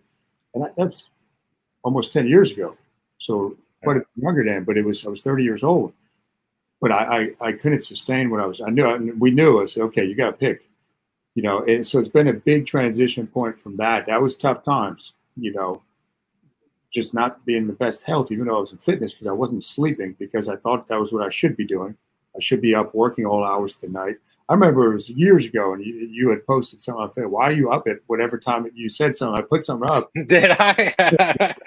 and 0.53 0.65
I, 0.65 0.69
that's 0.77 1.09
almost 1.83 2.13
ten 2.13 2.27
years 2.27 2.51
ago. 2.51 2.77
So 3.17 3.57
quite 3.83 3.97
a 3.97 3.99
bit 4.01 4.07
younger 4.15 4.43
then, 4.43 4.63
but 4.63 4.77
it 4.77 4.85
was 4.85 5.05
I 5.05 5.09
was 5.09 5.21
30 5.21 5.43
years 5.43 5.63
old 5.63 5.93
but 6.81 6.91
I, 6.91 7.33
I, 7.41 7.47
I 7.47 7.51
couldn't 7.53 7.81
sustain 7.83 8.29
what 8.29 8.39
I 8.39 8.45
was. 8.45 8.61
I 8.61 8.69
knew 8.69 9.15
we 9.19 9.31
knew. 9.31 9.61
I 9.61 9.65
said, 9.65 9.83
okay, 9.83 10.05
you 10.05 10.15
got 10.15 10.31
to 10.31 10.37
pick, 10.37 10.69
you 11.35 11.43
know. 11.43 11.63
And 11.63 11.85
so 11.85 11.99
it's 11.99 12.09
been 12.09 12.27
a 12.27 12.33
big 12.33 12.65
transition 12.65 13.27
point 13.27 13.59
from 13.59 13.77
that. 13.77 14.05
That 14.05 14.21
was 14.21 14.35
tough 14.35 14.63
times, 14.63 15.13
you 15.35 15.53
know, 15.53 15.81
just 16.91 17.13
not 17.13 17.43
being 17.45 17.67
the 17.67 17.73
best 17.73 18.03
health, 18.03 18.31
even 18.31 18.45
though 18.45 18.57
I 18.57 18.59
was 18.59 18.71
in 18.71 18.77
fitness 18.77 19.13
because 19.13 19.27
I 19.27 19.33
wasn't 19.33 19.63
sleeping 19.63 20.15
because 20.19 20.47
I 20.47 20.55
thought 20.55 20.87
that 20.87 20.99
was 20.99 21.11
what 21.11 21.23
I 21.23 21.29
should 21.29 21.57
be 21.57 21.65
doing. 21.65 21.95
I 22.35 22.39
should 22.39 22.61
be 22.61 22.75
up 22.75 22.93
working 22.93 23.25
all 23.25 23.43
hours 23.43 23.75
of 23.75 23.81
the 23.81 23.89
night. 23.89 24.17
I 24.49 24.53
remember 24.53 24.89
it 24.89 24.93
was 24.93 25.09
years 25.09 25.45
ago, 25.45 25.73
and 25.73 25.83
you, 25.83 25.93
you 25.93 26.29
had 26.29 26.45
posted 26.45 26.81
something 26.81 27.01
on 27.01 27.09
Facebook. 27.09 27.31
Why 27.31 27.43
are 27.45 27.51
you 27.51 27.69
up 27.69 27.85
at 27.87 27.97
whatever 28.07 28.37
time 28.37 28.69
you 28.73 28.87
said 28.87 29.13
something? 29.13 29.37
I 29.37 29.41
put 29.41 29.65
something 29.65 29.89
up. 29.89 30.09
Did 30.27 30.51
I? 30.51 30.93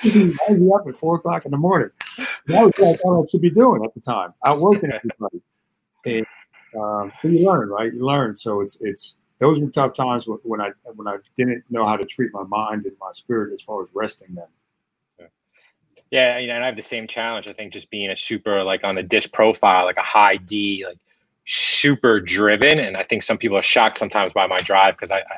Why 0.02 0.38
are 0.48 0.56
you 0.56 0.74
up 0.74 0.88
at 0.88 0.94
four 0.94 1.16
o'clock 1.16 1.44
in 1.44 1.50
the 1.50 1.58
morning? 1.58 1.90
That 2.46 2.62
was 2.62 2.72
what 2.78 2.94
I 2.94 2.96
thought 2.96 3.22
I 3.22 3.26
should 3.30 3.42
be 3.42 3.50
doing 3.50 3.84
at 3.84 3.92
the 3.92 4.00
time, 4.00 4.32
out 4.46 4.60
working 4.60 4.90
everybody. 4.92 5.42
And 6.06 6.26
um, 6.80 7.12
you 7.22 7.44
learn, 7.44 7.68
right? 7.68 7.92
You 7.92 8.06
learn. 8.06 8.34
So 8.34 8.62
it's 8.62 8.78
it's 8.80 9.16
those 9.40 9.60
were 9.60 9.68
tough 9.68 9.92
times 9.92 10.26
when 10.42 10.62
I 10.62 10.70
when 10.94 11.06
I 11.06 11.18
didn't 11.36 11.64
know 11.68 11.84
how 11.86 11.96
to 11.96 12.04
treat 12.04 12.32
my 12.32 12.44
mind 12.44 12.86
and 12.86 12.96
my 12.98 13.10
spirit 13.12 13.52
as 13.52 13.60
far 13.60 13.82
as 13.82 13.90
resting 13.92 14.34
them. 14.34 14.48
Yeah, 16.10 16.38
you 16.38 16.48
know, 16.48 16.54
and 16.54 16.64
I 16.64 16.66
have 16.66 16.76
the 16.76 16.82
same 16.82 17.06
challenge. 17.06 17.46
I 17.46 17.52
think 17.52 17.72
just 17.72 17.88
being 17.88 18.10
a 18.10 18.16
super 18.16 18.64
like 18.64 18.82
on 18.82 18.96
the 18.96 19.02
DISC 19.02 19.32
profile, 19.32 19.84
like 19.84 19.96
a 19.96 20.02
high 20.02 20.38
D, 20.38 20.84
like 20.84 20.98
super 21.46 22.20
driven, 22.20 22.80
and 22.80 22.96
I 22.96 23.02
think 23.02 23.22
some 23.22 23.38
people 23.38 23.56
are 23.56 23.62
shocked 23.62 23.98
sometimes 23.98 24.32
by 24.32 24.46
my 24.46 24.60
drive 24.60 24.94
because 24.94 25.10
I, 25.10 25.18
I, 25.18 25.36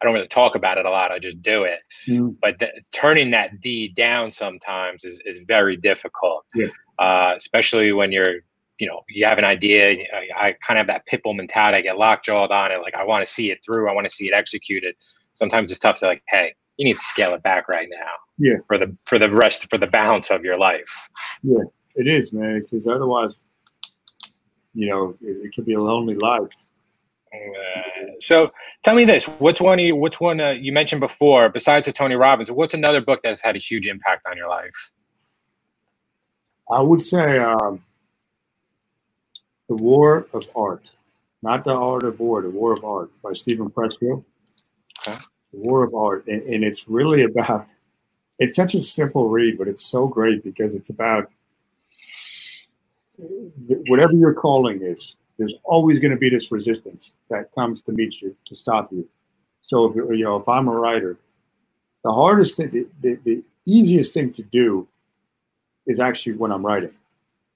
I 0.00 0.04
don't 0.04 0.14
really 0.14 0.28
talk 0.28 0.54
about 0.54 0.78
it 0.78 0.86
a 0.86 0.90
lot. 0.90 1.10
I 1.10 1.18
just 1.18 1.42
do 1.42 1.64
it. 1.64 1.80
Mm. 2.08 2.36
But 2.40 2.58
th- 2.58 2.72
turning 2.92 3.30
that 3.32 3.60
D 3.60 3.88
down 3.88 4.32
sometimes 4.32 5.04
is 5.04 5.20
is 5.24 5.40
very 5.46 5.76
difficult, 5.76 6.44
yeah. 6.54 6.68
uh, 6.98 7.34
especially 7.36 7.92
when 7.92 8.12
you're 8.12 8.36
you 8.78 8.86
know 8.86 9.02
you 9.08 9.26
have 9.26 9.38
an 9.38 9.44
idea. 9.44 10.06
I, 10.14 10.48
I 10.48 10.56
kind 10.66 10.78
of 10.78 10.86
have 10.86 10.88
that 10.88 11.04
pitbull 11.10 11.36
mentality. 11.36 11.78
I 11.78 11.80
get 11.82 11.96
lockjawed 11.96 12.50
on 12.50 12.72
it. 12.72 12.78
Like 12.78 12.94
I 12.94 13.04
want 13.04 13.26
to 13.26 13.32
see 13.32 13.50
it 13.50 13.58
through. 13.64 13.90
I 13.90 13.92
want 13.92 14.06
to 14.06 14.10
see 14.10 14.26
it 14.26 14.32
executed. 14.32 14.94
Sometimes 15.34 15.70
it's 15.70 15.80
tough 15.80 16.00
to 16.00 16.06
like, 16.06 16.22
hey, 16.28 16.54
you 16.76 16.84
need 16.84 16.96
to 16.96 17.04
scale 17.04 17.34
it 17.34 17.42
back 17.42 17.68
right 17.68 17.88
now. 17.90 18.12
Yeah. 18.38 18.56
For 18.66 18.78
the 18.78 18.96
for 19.04 19.18
the 19.18 19.30
rest 19.30 19.68
for 19.68 19.76
the 19.76 19.86
balance 19.86 20.30
of 20.30 20.44
your 20.44 20.58
life. 20.58 21.08
Yeah, 21.42 21.64
it 21.94 22.06
is, 22.06 22.32
man. 22.32 22.60
Because 22.60 22.86
otherwise, 22.86 23.42
you 24.74 24.88
know, 24.88 25.16
it, 25.20 25.46
it 25.46 25.54
could 25.54 25.66
be 25.66 25.74
a 25.74 25.80
lonely 25.80 26.14
life. 26.14 26.64
Uh, 27.32 28.10
so 28.18 28.50
tell 28.82 28.94
me 28.94 29.04
this: 29.04 29.26
What's 29.26 29.60
one? 29.60 29.78
You, 29.78 29.96
which 29.96 30.20
one 30.20 30.40
uh, 30.40 30.50
you 30.50 30.72
mentioned 30.72 31.00
before? 31.00 31.48
Besides 31.48 31.86
the 31.86 31.92
Tony 31.92 32.16
Robbins, 32.16 32.50
what's 32.50 32.74
another 32.74 33.00
book 33.00 33.20
that's 33.22 33.40
had 33.40 33.56
a 33.56 33.58
huge 33.58 33.86
impact 33.86 34.26
on 34.26 34.36
your 34.36 34.48
life? 34.48 34.90
I 36.70 36.82
would 36.82 37.02
say 37.02 37.38
um, 37.38 37.82
the 39.68 39.76
War 39.76 40.26
of 40.32 40.46
Art, 40.54 40.90
not 41.42 41.64
the 41.64 41.72
Art 41.72 42.04
of 42.04 42.18
War, 42.20 42.42
the 42.42 42.50
War 42.50 42.72
of 42.72 42.84
Art 42.84 43.10
by 43.22 43.32
Steven 43.32 43.70
Pressfield. 43.70 44.24
Okay. 45.06 45.18
The 45.52 45.58
War 45.58 45.84
of 45.84 45.94
Art, 45.94 46.26
and, 46.26 46.42
and 46.42 46.64
it's 46.64 46.88
really 46.88 47.22
about. 47.22 47.66
It's 48.38 48.56
such 48.56 48.74
a 48.74 48.80
simple 48.80 49.28
read, 49.28 49.58
but 49.58 49.68
it's 49.68 49.84
so 49.84 50.06
great 50.06 50.42
because 50.42 50.74
it's 50.74 50.88
about 50.88 51.30
whatever 53.88 54.12
your 54.12 54.34
calling 54.34 54.82
is, 54.82 55.16
there's 55.38 55.54
always 55.64 55.98
going 55.98 56.10
to 56.10 56.18
be 56.18 56.28
this 56.28 56.52
resistance 56.52 57.12
that 57.30 57.52
comes 57.54 57.80
to 57.82 57.92
meet 57.92 58.20
you 58.20 58.36
to 58.46 58.54
stop 58.54 58.92
you. 58.92 59.08
So 59.62 59.90
if 59.90 59.96
you 59.96 60.24
know, 60.24 60.36
if 60.36 60.48
I'm 60.48 60.68
a 60.68 60.72
writer, 60.72 61.18
the 62.04 62.12
hardest 62.12 62.56
thing, 62.56 62.70
the, 62.70 62.88
the, 63.00 63.20
the 63.24 63.44
easiest 63.66 64.14
thing 64.14 64.32
to 64.32 64.42
do 64.42 64.86
is 65.86 66.00
actually 66.00 66.34
when 66.34 66.52
I'm 66.52 66.64
writing, 66.64 66.94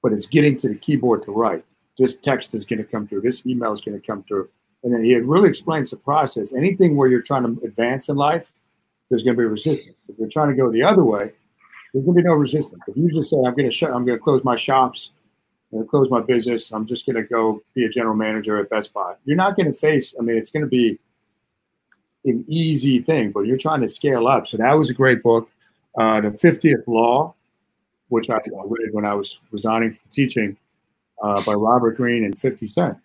but 0.02 0.12
it's 0.12 0.26
getting 0.26 0.56
to 0.58 0.68
the 0.68 0.74
keyboard 0.74 1.22
to 1.24 1.32
write. 1.32 1.64
This 1.98 2.16
text 2.16 2.54
is 2.54 2.64
going 2.64 2.78
to 2.78 2.84
come 2.84 3.06
through. 3.06 3.20
This 3.20 3.46
email 3.46 3.72
is 3.72 3.80
going 3.80 4.00
to 4.00 4.06
come 4.06 4.22
through. 4.24 4.48
And 4.82 4.92
then 4.92 5.02
he 5.02 5.14
really 5.16 5.48
explains 5.48 5.90
the 5.90 5.96
process. 5.96 6.52
Anything 6.52 6.96
where 6.96 7.08
you're 7.08 7.22
trying 7.22 7.42
to 7.44 7.66
advance 7.66 8.08
in 8.08 8.16
life, 8.16 8.52
there's 9.08 9.22
going 9.22 9.36
to 9.36 9.40
be 9.40 9.46
resistance. 9.46 9.96
If 10.08 10.18
you're 10.18 10.28
trying 10.28 10.50
to 10.50 10.56
go 10.56 10.70
the 10.70 10.82
other 10.82 11.04
way, 11.04 11.32
there's 11.92 12.04
going 12.04 12.16
to 12.16 12.22
be 12.22 12.28
no 12.28 12.34
resistance. 12.34 12.82
If 12.88 12.96
you 12.96 13.08
just 13.08 13.30
say, 13.30 13.36
"I'm 13.36 13.54
going 13.54 13.66
to 13.66 13.70
shut, 13.70 13.92
I'm 13.92 14.04
going 14.04 14.18
to 14.18 14.22
close 14.22 14.42
my 14.44 14.56
shops," 14.56 15.12
going 15.74 15.84
to 15.84 15.90
close 15.90 16.10
my 16.10 16.20
business. 16.20 16.72
I'm 16.72 16.86
just 16.86 17.04
going 17.04 17.16
to 17.16 17.22
go 17.22 17.62
be 17.74 17.84
a 17.84 17.88
general 17.88 18.14
manager 18.14 18.58
at 18.58 18.70
Best 18.70 18.92
Buy. 18.92 19.14
You're 19.24 19.36
not 19.36 19.56
going 19.56 19.66
to 19.66 19.72
face, 19.72 20.14
I 20.18 20.22
mean, 20.22 20.36
it's 20.36 20.50
going 20.50 20.62
to 20.62 20.68
be 20.68 20.98
an 22.24 22.44
easy 22.48 23.00
thing, 23.00 23.32
but 23.32 23.40
you're 23.40 23.58
trying 23.58 23.82
to 23.82 23.88
scale 23.88 24.26
up. 24.28 24.46
So 24.46 24.56
that 24.56 24.72
was 24.72 24.88
a 24.88 24.94
great 24.94 25.22
book. 25.22 25.50
Uh, 25.96 26.20
the 26.20 26.30
50th 26.30 26.86
Law, 26.86 27.34
which 28.08 28.30
I 28.30 28.38
read 28.64 28.92
when 28.92 29.04
I 29.04 29.14
was 29.14 29.40
resigning 29.50 29.90
from 29.90 30.04
teaching 30.10 30.56
uh, 31.22 31.42
by 31.44 31.54
Robert 31.54 31.96
Greene 31.96 32.24
and 32.24 32.38
50 32.38 32.66
Cent. 32.66 32.96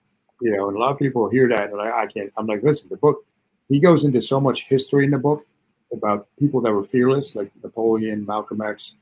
You 0.41 0.55
know, 0.55 0.69
and 0.69 0.77
a 0.77 0.79
lot 0.79 0.91
of 0.91 0.99
people 0.99 1.29
hear 1.29 1.49
that 1.49 1.69
and 1.69 1.77
like, 1.77 1.93
I 1.93 2.05
can't. 2.05 2.31
I'm 2.37 2.47
like, 2.47 2.63
listen, 2.63 2.87
the 2.89 2.97
book, 2.97 3.25
he 3.67 3.79
goes 3.79 4.05
into 4.05 4.21
so 4.21 4.39
much 4.39 4.65
history 4.65 5.05
in 5.05 5.11
the 5.11 5.17
book 5.17 5.45
about 5.91 6.27
people 6.39 6.61
that 6.61 6.71
were 6.71 6.83
fearless, 6.83 7.35
like 7.35 7.51
Napoleon, 7.61 8.25
Malcolm 8.25 8.61
X, 8.61 8.95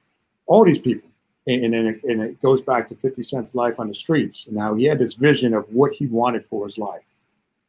all 0.47 0.63
these 0.63 0.79
people 0.79 1.07
and, 1.47 1.73
then 1.73 1.87
it, 1.87 2.03
and 2.03 2.21
it 2.21 2.41
goes 2.41 2.61
back 2.61 2.87
to 2.89 2.95
50 2.95 3.23
Cent's 3.23 3.55
life 3.55 3.79
on 3.79 3.87
the 3.87 3.93
streets 3.93 4.47
and 4.47 4.59
how 4.59 4.75
he 4.75 4.83
had 4.83 4.99
this 4.99 5.13
vision 5.13 5.53
of 5.53 5.65
what 5.73 5.93
he 5.93 6.05
wanted 6.07 6.45
for 6.45 6.65
his 6.65 6.77
life. 6.77 7.05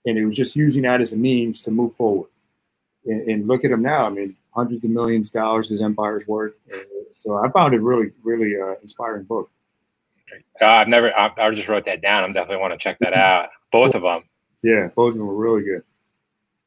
And 0.05 0.19
he 0.19 0.25
was 0.25 0.37
just 0.37 0.57
using 0.57 0.83
that 0.83 1.01
as 1.01 1.13
a 1.13 1.17
means 1.17 1.63
to 1.63 1.71
move 1.71 1.95
forward. 1.95 2.29
And, 3.05 3.23
and 3.29 3.49
look 3.49 3.65
at 3.65 3.71
him 3.71 3.83
now. 3.83 4.07
I 4.07 4.11
mean, 4.11 4.37
hundreds 4.51 4.85
of 4.85 4.91
millions 4.91 5.29
of 5.29 5.35
dollars 5.35 5.69
his 5.69 5.81
empire's 5.81 6.27
worth. 6.27 6.59
So 7.15 7.37
I 7.37 7.49
found 7.51 7.75
it 7.75 7.81
really, 7.81 8.11
really 8.25 8.61
uh, 8.61 8.75
inspiring 8.83 9.25
book. 9.25 9.51
Uh, 10.61 10.67
I've 10.67 10.89
never, 10.89 11.17
I, 11.17 11.31
I, 11.39 11.51
just 11.53 11.69
wrote 11.69 11.85
that 11.85 12.03
down. 12.03 12.25
I'm 12.25 12.33
definitely 12.33 12.61
want 12.61 12.73
to 12.73 12.79
check 12.79 12.99
that 12.99 13.13
out. 13.13 13.49
Both 13.71 13.95
of 13.95 14.03
them. 14.03 14.25
Yeah, 14.63 14.89
both 14.95 15.13
of 15.13 15.19
them 15.19 15.27
were 15.27 15.37
really 15.37 15.63
good. 15.63 15.83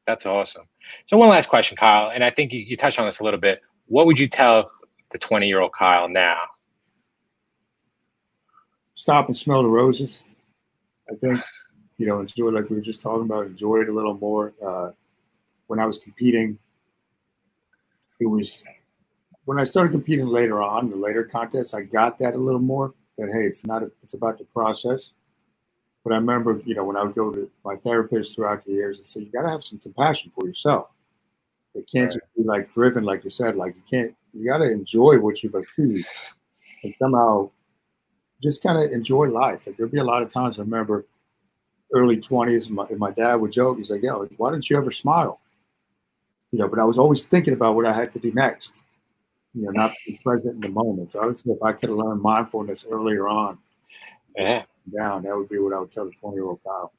That's 0.06 0.24
awesome. 0.24 0.64
So 1.06 1.18
one 1.18 1.28
last 1.28 1.48
question, 1.48 1.76
Kyle, 1.76 2.10
and 2.10 2.24
I 2.24 2.30
think 2.30 2.52
you, 2.52 2.60
you 2.60 2.76
touched 2.76 2.98
on 2.98 3.04
this 3.04 3.20
a 3.20 3.24
little 3.24 3.38
bit. 3.38 3.60
What 3.86 4.06
would 4.06 4.18
you 4.18 4.26
tell 4.26 4.70
the 5.10 5.18
20 5.18 5.46
year 5.46 5.60
old 5.60 5.72
Kyle 5.72 6.08
now 6.08 6.38
stop 8.94 9.26
and 9.26 9.36
smell 9.36 9.62
the 9.62 9.68
roses. 9.68 10.22
I 11.10 11.14
think, 11.16 11.40
you 11.98 12.06
know, 12.06 12.20
enjoy 12.20 12.48
like 12.48 12.70
we 12.70 12.76
were 12.76 12.82
just 12.82 13.00
talking 13.00 13.24
about, 13.24 13.46
enjoy 13.46 13.80
it 13.80 13.88
a 13.88 13.92
little 13.92 14.14
more. 14.14 14.52
Uh, 14.64 14.90
when 15.66 15.78
I 15.78 15.86
was 15.86 15.98
competing, 15.98 16.58
it 18.20 18.26
was 18.26 18.62
when 19.44 19.58
I 19.58 19.64
started 19.64 19.92
competing 19.92 20.26
later 20.26 20.62
on, 20.62 20.90
the 20.90 20.96
later 20.96 21.24
contests, 21.24 21.74
I 21.74 21.82
got 21.82 22.18
that 22.18 22.34
a 22.34 22.38
little 22.38 22.60
more. 22.60 22.94
that 23.18 23.30
hey, 23.32 23.44
it's 23.44 23.66
not 23.66 23.82
a, 23.82 23.90
it's 24.02 24.14
about 24.14 24.38
the 24.38 24.44
process. 24.44 25.12
But 26.04 26.12
I 26.12 26.16
remember, 26.16 26.60
you 26.64 26.74
know, 26.74 26.84
when 26.84 26.96
I 26.96 27.02
would 27.02 27.14
go 27.14 27.30
to 27.30 27.50
my 27.64 27.76
therapist 27.76 28.34
throughout 28.34 28.64
the 28.64 28.72
years, 28.72 28.98
and 28.98 29.06
say 29.06 29.20
you 29.20 29.30
got 29.30 29.42
to 29.42 29.50
have 29.50 29.62
some 29.62 29.78
compassion 29.78 30.32
for 30.34 30.46
yourself. 30.46 30.88
It 31.74 31.88
can't 31.92 32.06
right. 32.06 32.20
just 32.20 32.34
be 32.36 32.42
like 32.42 32.72
driven, 32.72 33.04
like 33.04 33.24
you 33.24 33.30
said. 33.30 33.56
Like 33.56 33.76
you 33.76 33.82
can't. 33.88 34.14
You 34.34 34.46
got 34.46 34.58
to 34.58 34.70
enjoy 34.70 35.18
what 35.18 35.42
you've 35.42 35.54
achieved, 35.54 36.06
and 36.82 36.94
somehow 36.98 37.50
just 38.42 38.62
kind 38.62 38.82
of 38.82 38.90
enjoy 38.90 39.28
life. 39.28 39.66
Like 39.66 39.76
there'd 39.76 39.92
be 39.92 39.98
a 39.98 40.04
lot 40.04 40.22
of 40.22 40.28
times 40.28 40.58
I 40.58 40.62
remember 40.62 41.06
early 41.92 42.16
20s, 42.16 42.70
my, 42.70 42.86
my 42.96 43.10
dad 43.10 43.36
would 43.36 43.52
joke, 43.52 43.76
he's 43.76 43.90
like, 43.90 44.02
yo, 44.02 44.26
why 44.36 44.50
didn't 44.50 44.68
you 44.68 44.76
ever 44.78 44.90
smile? 44.90 45.40
You 46.50 46.58
know, 46.58 46.68
but 46.68 46.78
I 46.78 46.84
was 46.84 46.98
always 46.98 47.24
thinking 47.24 47.54
about 47.54 47.76
what 47.76 47.86
I 47.86 47.92
had 47.92 48.10
to 48.12 48.18
do 48.18 48.32
next, 48.32 48.82
you 49.54 49.62
know, 49.62 49.70
not 49.70 49.92
be 50.06 50.18
present 50.24 50.54
in 50.54 50.60
the 50.60 50.68
moment. 50.68 51.10
So 51.10 51.20
I 51.20 51.26
would 51.26 51.38
say 51.38 51.50
if 51.50 51.62
I 51.62 51.72
could 51.72 51.90
have 51.90 51.98
learned 51.98 52.22
mindfulness 52.22 52.86
earlier 52.90 53.28
on, 53.28 53.58
yeah. 54.36 54.64
down, 54.96 55.22
that 55.24 55.36
would 55.36 55.48
be 55.48 55.58
what 55.58 55.74
I 55.74 55.78
would 55.78 55.90
tell 55.90 56.06
the 56.06 56.12
20 56.12 56.34
year 56.34 56.44
old 56.44 56.60
Kyle. 56.64 56.92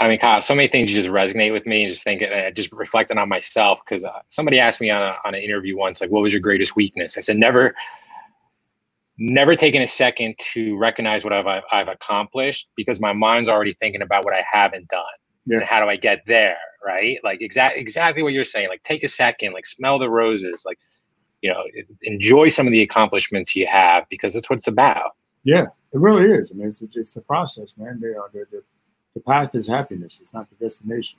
I 0.00 0.08
mean, 0.08 0.18
Kyle, 0.18 0.42
so 0.42 0.54
many 0.54 0.68
things 0.68 0.92
just 0.92 1.08
resonate 1.08 1.52
with 1.52 1.66
me. 1.66 1.84
and 1.84 1.92
Just 1.92 2.04
thinking, 2.04 2.30
uh, 2.32 2.50
just 2.50 2.72
reflecting 2.72 3.16
on 3.16 3.28
myself, 3.28 3.80
because 3.84 4.04
uh, 4.04 4.20
somebody 4.28 4.58
asked 4.58 4.80
me 4.80 4.90
on, 4.90 5.02
a, 5.02 5.16
on 5.24 5.34
an 5.34 5.40
interview 5.40 5.76
once, 5.76 6.00
like, 6.00 6.10
what 6.10 6.22
was 6.22 6.32
your 6.32 6.40
greatest 6.40 6.74
weakness? 6.76 7.16
I 7.16 7.20
said, 7.20 7.36
never 7.36 7.74
never 9.18 9.54
taken 9.54 9.82
a 9.82 9.86
second 9.86 10.34
to 10.52 10.76
recognize 10.76 11.24
what 11.24 11.32
I've, 11.32 11.62
I've 11.70 11.88
accomplished 11.88 12.68
because 12.76 13.00
my 13.00 13.12
mind's 13.12 13.48
already 13.48 13.72
thinking 13.72 14.02
about 14.02 14.24
what 14.24 14.34
I 14.34 14.44
haven't 14.50 14.88
done. 14.88 15.04
Yeah. 15.46 15.58
And 15.58 15.66
how 15.66 15.80
do 15.80 15.88
I 15.88 15.96
get 15.96 16.22
there? 16.26 16.56
Right. 16.84 17.18
Like 17.22 17.40
exactly, 17.40 17.80
exactly 17.80 18.22
what 18.22 18.32
you're 18.32 18.44
saying. 18.44 18.68
Like 18.68 18.82
take 18.82 19.04
a 19.04 19.08
second, 19.08 19.52
like 19.52 19.66
smell 19.66 19.98
the 19.98 20.10
roses, 20.10 20.64
like, 20.66 20.78
you 21.42 21.50
know, 21.52 21.62
enjoy 22.02 22.48
some 22.48 22.66
of 22.66 22.72
the 22.72 22.82
accomplishments 22.82 23.54
you 23.54 23.66
have 23.66 24.04
because 24.08 24.34
that's 24.34 24.48
what 24.50 24.56
it's 24.56 24.68
about. 24.68 25.12
Yeah, 25.44 25.66
it 25.92 26.00
really 26.00 26.30
is. 26.30 26.50
I 26.50 26.54
mean, 26.54 26.68
it's, 26.68 26.82
it's 26.82 27.16
a 27.16 27.20
process, 27.20 27.74
man. 27.76 28.00
They 28.00 28.08
are, 28.08 28.30
the, 28.32 28.46
the, 28.50 28.62
the 29.14 29.20
path 29.20 29.54
is 29.54 29.68
happiness. 29.68 30.20
It's 30.20 30.32
not 30.32 30.48
the 30.48 30.56
destination. 30.56 31.18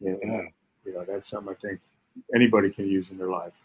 Yeah. 0.00 0.14
yeah. 0.22 0.28
Mm. 0.28 0.52
You 0.84 0.94
know, 0.94 1.04
that's 1.04 1.28
something 1.28 1.54
I 1.54 1.56
think 1.56 1.80
anybody 2.34 2.70
can 2.70 2.86
use 2.86 3.10
in 3.10 3.18
their 3.18 3.28
life. 3.28 3.62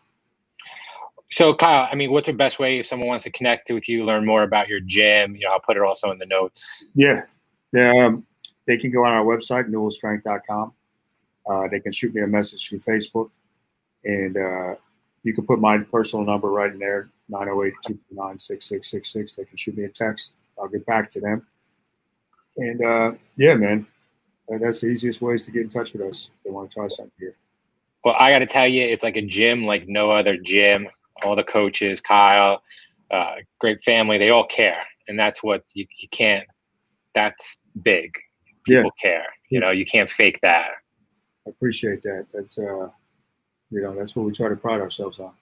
So 1.33 1.53
Kyle, 1.55 1.89
I 1.91 1.95
mean, 1.95 2.11
what's 2.11 2.27
the 2.27 2.33
best 2.33 2.59
way 2.59 2.77
if 2.77 2.85
someone 2.85 3.07
wants 3.07 3.23
to 3.23 3.31
connect 3.31 3.71
with 3.71 3.89
you, 3.89 4.05
learn 4.05 4.23
more 4.23 4.43
about 4.43 4.67
your 4.67 4.79
gym? 4.79 5.33
You 5.33 5.47
know, 5.47 5.53
I'll 5.53 5.59
put 5.59 5.77
it 5.77 5.81
also 5.81 6.11
in 6.11 6.19
the 6.19 6.27
notes. 6.27 6.83
Yeah, 6.93 7.23
um, 7.75 8.23
they 8.67 8.77
can 8.77 8.91
go 8.91 9.03
on 9.03 9.13
our 9.13 9.25
website, 9.25 9.67
newellstrength.com. 9.67 10.73
Uh, 11.49 11.67
they 11.69 11.79
can 11.79 11.91
shoot 11.91 12.13
me 12.13 12.21
a 12.21 12.27
message 12.27 12.69
through 12.69 12.77
Facebook, 12.77 13.31
and 14.05 14.37
uh, 14.37 14.75
you 15.23 15.33
can 15.33 15.43
put 15.43 15.59
my 15.59 15.79
personal 15.79 16.23
number 16.23 16.51
right 16.51 16.71
in 16.71 16.77
there, 16.77 17.09
908-229-6666. 17.31 19.35
They 19.35 19.45
can 19.45 19.57
shoot 19.57 19.75
me 19.75 19.85
a 19.85 19.89
text. 19.89 20.33
I'll 20.61 20.67
get 20.67 20.85
back 20.85 21.09
to 21.09 21.19
them. 21.19 21.47
And 22.57 22.85
uh, 22.85 23.13
yeah, 23.37 23.55
man, 23.55 23.87
that's 24.47 24.81
the 24.81 24.87
easiest 24.87 25.19
ways 25.19 25.47
to 25.47 25.51
get 25.51 25.63
in 25.63 25.69
touch 25.69 25.93
with 25.93 26.03
us. 26.03 26.29
If 26.37 26.43
they 26.43 26.51
want 26.51 26.69
to 26.69 26.75
try 26.75 26.87
something 26.89 27.11
here. 27.19 27.33
Well, 28.05 28.15
I 28.19 28.29
got 28.29 28.39
to 28.39 28.45
tell 28.45 28.67
you, 28.67 28.83
it's 28.83 29.03
like 29.03 29.15
a 29.15 29.25
gym 29.25 29.65
like 29.65 29.87
no 29.87 30.11
other 30.11 30.37
gym 30.37 30.89
all 31.23 31.35
the 31.35 31.43
coaches, 31.43 32.01
Kyle, 32.01 32.61
uh, 33.11 33.35
great 33.59 33.83
family. 33.83 34.17
They 34.17 34.29
all 34.29 34.45
care, 34.45 34.81
and 35.07 35.17
that's 35.17 35.43
what 35.43 35.63
you, 35.73 35.85
you 35.97 36.07
can't. 36.09 36.47
That's 37.13 37.59
big. 37.83 38.11
People 38.65 38.91
yeah. 39.03 39.09
care. 39.09 39.25
You 39.49 39.59
know, 39.59 39.71
you 39.71 39.85
can't 39.85 40.09
fake 40.09 40.39
that. 40.41 40.69
I 41.45 41.49
appreciate 41.49 42.01
that. 42.03 42.27
That's 42.33 42.57
uh, 42.57 42.89
you 43.69 43.81
know, 43.81 43.95
that's 43.95 44.15
what 44.15 44.25
we 44.25 44.31
try 44.31 44.49
to 44.49 44.55
pride 44.55 44.81
ourselves 44.81 45.19
on. 45.19 45.33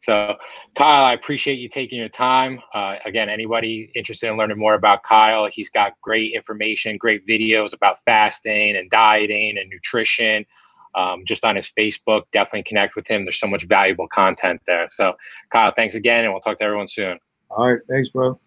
So, 0.00 0.36
Kyle, 0.76 1.04
I 1.04 1.12
appreciate 1.12 1.58
you 1.58 1.68
taking 1.68 1.98
your 1.98 2.08
time. 2.08 2.60
Uh, 2.72 2.96
again, 3.04 3.28
anybody 3.28 3.90
interested 3.94 4.30
in 4.30 4.36
learning 4.36 4.58
more 4.58 4.74
about 4.74 5.02
Kyle, 5.02 5.46
he's 5.46 5.70
got 5.70 5.92
great 6.02 6.32
information, 6.34 6.96
great 6.96 7.26
videos 7.26 7.74
about 7.74 7.98
fasting 8.04 8.76
and 8.76 8.90
dieting 8.90 9.58
and 9.58 9.68
nutrition 9.68 10.46
um, 10.94 11.24
just 11.24 11.44
on 11.44 11.56
his 11.56 11.70
Facebook. 11.70 12.22
Definitely 12.32 12.64
connect 12.64 12.96
with 12.96 13.06
him. 13.06 13.24
There's 13.24 13.40
so 13.40 13.46
much 13.46 13.64
valuable 13.66 14.08
content 14.08 14.60
there. 14.66 14.86
So, 14.90 15.14
Kyle, 15.50 15.72
thanks 15.74 15.94
again, 15.94 16.24
and 16.24 16.32
we'll 16.32 16.40
talk 16.40 16.58
to 16.58 16.64
everyone 16.64 16.88
soon. 16.88 17.18
All 17.50 17.70
right. 17.70 17.80
Thanks, 17.88 18.10
bro. 18.10 18.38